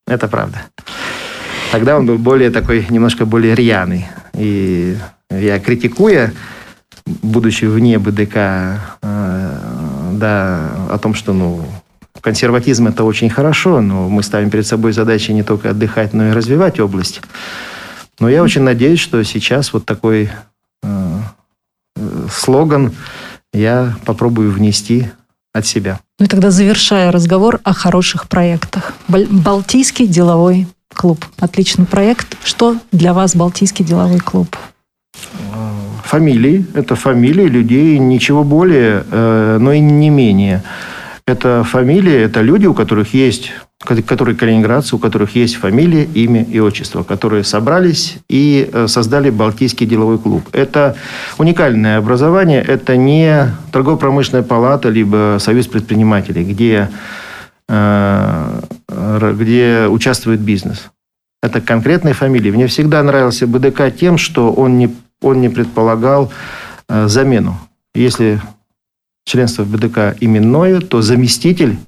Это 0.06 0.26
правда. 0.26 0.62
Тогда 1.70 1.96
он 1.96 2.06
был 2.06 2.18
более 2.18 2.50
такой, 2.50 2.86
немножко 2.90 3.24
более 3.24 3.54
рьяный. 3.54 4.08
И 4.34 4.96
я 5.30 5.60
критикуя, 5.60 6.32
будучи 7.06 7.64
вне 7.64 7.98
БДК, 7.98 8.80
э, 9.02 10.10
да, 10.14 10.70
о 10.90 10.98
том, 10.98 11.14
что, 11.14 11.32
ну, 11.32 11.64
консерватизм 12.20 12.88
это 12.88 13.04
очень 13.04 13.30
хорошо, 13.30 13.80
но 13.80 14.08
мы 14.08 14.22
ставим 14.22 14.50
перед 14.50 14.66
собой 14.66 14.92
задачи 14.92 15.30
не 15.30 15.42
только 15.42 15.70
отдыхать, 15.70 16.12
но 16.12 16.28
и 16.28 16.32
развивать 16.32 16.80
область. 16.80 17.20
Но 18.18 18.28
я 18.28 18.42
очень 18.42 18.62
надеюсь, 18.62 19.00
что 19.00 19.22
сейчас 19.22 19.72
вот 19.72 19.86
такой 19.86 20.28
э, 20.82 21.18
слоган 22.30 22.92
я 23.52 23.96
попробую 24.04 24.50
внести 24.50 25.08
от 25.52 25.66
себя. 25.66 26.00
Ну 26.18 26.26
и 26.26 26.28
тогда 26.28 26.50
завершая 26.50 27.10
разговор 27.10 27.60
о 27.64 27.72
хороших 27.72 28.28
проектах. 28.28 28.92
Балтийский 29.08 30.06
деловой 30.06 30.66
клуб. 31.00 31.24
Отличный 31.38 31.86
проект. 31.86 32.36
Что 32.44 32.76
для 32.92 33.14
вас 33.14 33.34
Балтийский 33.34 33.84
деловой 33.86 34.18
клуб? 34.18 34.54
Фамилии. 36.04 36.66
Это 36.74 36.94
фамилии 36.94 37.46
людей, 37.46 37.98
ничего 37.98 38.44
более, 38.44 39.04
э, 39.10 39.58
но 39.58 39.72
и 39.72 39.80
не 39.80 40.10
менее. 40.10 40.62
Это 41.26 41.64
фамилии, 41.64 42.24
это 42.24 42.42
люди, 42.42 42.66
у 42.66 42.74
которых 42.74 43.14
есть, 43.14 43.52
которые 44.06 44.36
калининградцы, 44.36 44.96
у 44.96 44.98
которых 44.98 45.36
есть 45.36 45.56
фамилия, 45.56 46.04
имя 46.04 46.42
и 46.42 46.58
отчество, 46.58 47.02
которые 47.02 47.44
собрались 47.44 48.18
и 48.28 48.68
э, 48.70 48.86
создали 48.88 49.30
Балтийский 49.30 49.86
деловой 49.86 50.18
клуб. 50.18 50.42
Это 50.52 50.96
уникальное 51.38 51.96
образование, 51.96 52.60
это 52.60 52.96
не 52.96 53.46
торгово-промышленная 53.72 54.42
палата, 54.42 54.90
либо 54.90 55.38
союз 55.40 55.66
предпринимателей, 55.66 56.44
где 56.44 56.90
Э, 57.72 58.62
где 58.90 59.86
участвует 59.88 60.40
бизнес. 60.40 60.90
Это 61.42 61.60
конкретные 61.60 62.14
фамилии. 62.14 62.50
Мне 62.50 62.66
всегда 62.66 63.02
нравился 63.02 63.46
БДК 63.46 63.90
тем, 63.90 64.18
что 64.18 64.52
он 64.52 64.76
не, 64.76 64.94
он 65.22 65.40
не 65.40 65.48
предполагал 65.48 66.30
э, 66.88 67.08
замену. 67.08 67.58
Если 67.94 68.42
членство 69.24 69.62
в 69.62 69.70
БДК 69.70 70.16
именное, 70.20 70.80
то 70.80 71.00
заместитель 71.00 71.78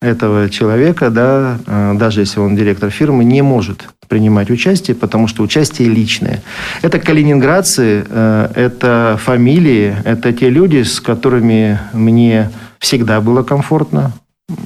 этого 0.00 0.48
человека, 0.48 1.10
да, 1.10 1.58
э, 1.66 1.94
даже 1.94 2.20
если 2.20 2.38
он 2.38 2.54
директор 2.54 2.90
фирмы, 2.90 3.24
не 3.24 3.42
может 3.42 3.88
принимать 4.06 4.50
участие, 4.50 4.94
потому 4.94 5.26
что 5.26 5.42
участие 5.42 5.88
личное. 5.88 6.42
Это 6.82 7.00
калининградцы, 7.00 8.04
это 8.10 9.18
фамилии, 9.18 9.96
это 10.04 10.32
те 10.34 10.50
люди, 10.50 10.82
с 10.82 11.00
которыми 11.00 11.80
мне 11.94 12.50
всегда 12.78 13.20
было 13.22 13.42
комфортно. 13.42 14.12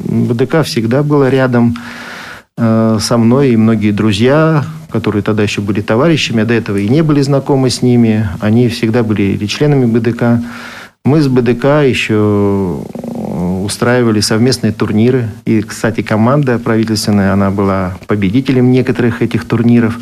БДК 0.04 0.62
всегда 0.62 1.02
было 1.02 1.28
рядом 1.28 1.76
э, 2.56 2.98
со 3.00 3.16
мной 3.18 3.50
и 3.50 3.56
многие 3.56 3.92
друзья, 3.92 4.64
которые 4.90 5.22
тогда 5.22 5.42
еще 5.42 5.60
были 5.60 5.80
товарищами, 5.80 6.42
а 6.42 6.46
до 6.46 6.54
этого 6.54 6.76
и 6.76 6.88
не 6.88 7.02
были 7.02 7.20
знакомы 7.20 7.70
с 7.70 7.82
ними, 7.82 8.28
они 8.40 8.68
всегда 8.68 9.02
были 9.02 9.22
или 9.22 9.46
членами 9.46 9.86
БДК. 9.86 10.42
Мы 11.04 11.20
с 11.20 11.28
БДК 11.28 11.84
еще 11.86 12.80
устраивали 13.66 14.20
совместные 14.20 14.72
турниры. 14.72 15.28
И, 15.44 15.60
кстати, 15.62 16.02
команда 16.02 16.58
правительственная, 16.58 17.32
она 17.32 17.50
была 17.50 17.96
победителем 18.06 18.70
некоторых 18.70 19.22
этих 19.22 19.44
турниров. 19.44 19.98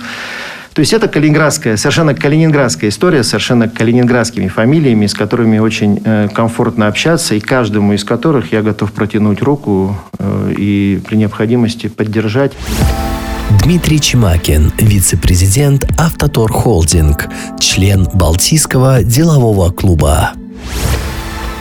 То 0.75 0.81
есть 0.81 0.93
это 0.93 1.07
калининградская, 1.07 1.77
совершенно 1.77 2.15
калининградская 2.15 2.91
история, 2.91 3.23
совершенно 3.23 3.69
калининградскими 3.69 4.49
фамилиями, 4.49 5.07
с 5.07 5.15
которыми 5.15 5.59
очень 5.59 6.03
э, 6.05 6.29
комфортно 6.35 6.89
общаться, 6.89 7.37
и 7.37 7.41
каждому 7.41 7.93
из 7.93 8.03
которых 8.03 8.53
я 8.53 8.61
готов 8.61 8.91
протянуть 8.93 9.41
руку 9.41 9.97
э, 10.19 10.55
и 10.59 11.01
при 11.07 11.15
необходимости 11.15 11.87
поддержать. 11.87 12.53
Дмитрий 13.63 14.01
Чемакин, 14.01 14.73
вице-президент 14.81 15.87
«Автотор 15.97 16.51
Холдинг», 16.51 17.29
член 17.61 18.09
Балтийского 18.13 19.05
делового 19.05 19.71
клуба. 19.71 20.33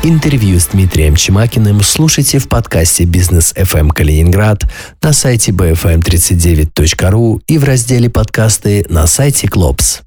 Интервью 0.06 0.60
с 0.60 0.68
Дмитрием 0.68 1.16
Чемакиным 1.16 1.82
слушайте 1.82 2.38
в 2.38 2.50
подкасте 2.50 3.06
«Бизнес 3.06 3.54
FM 3.56 3.88
Калининград» 3.88 4.64
на 5.02 5.14
сайте 5.14 5.54
bfm39.ru 5.54 7.42
и 7.48 7.58
в 7.58 7.64
разделе 7.64 8.10
«Подкасты» 8.10 8.86
на 8.90 9.08
сайте 9.08 9.48
Клопс. 9.48 10.03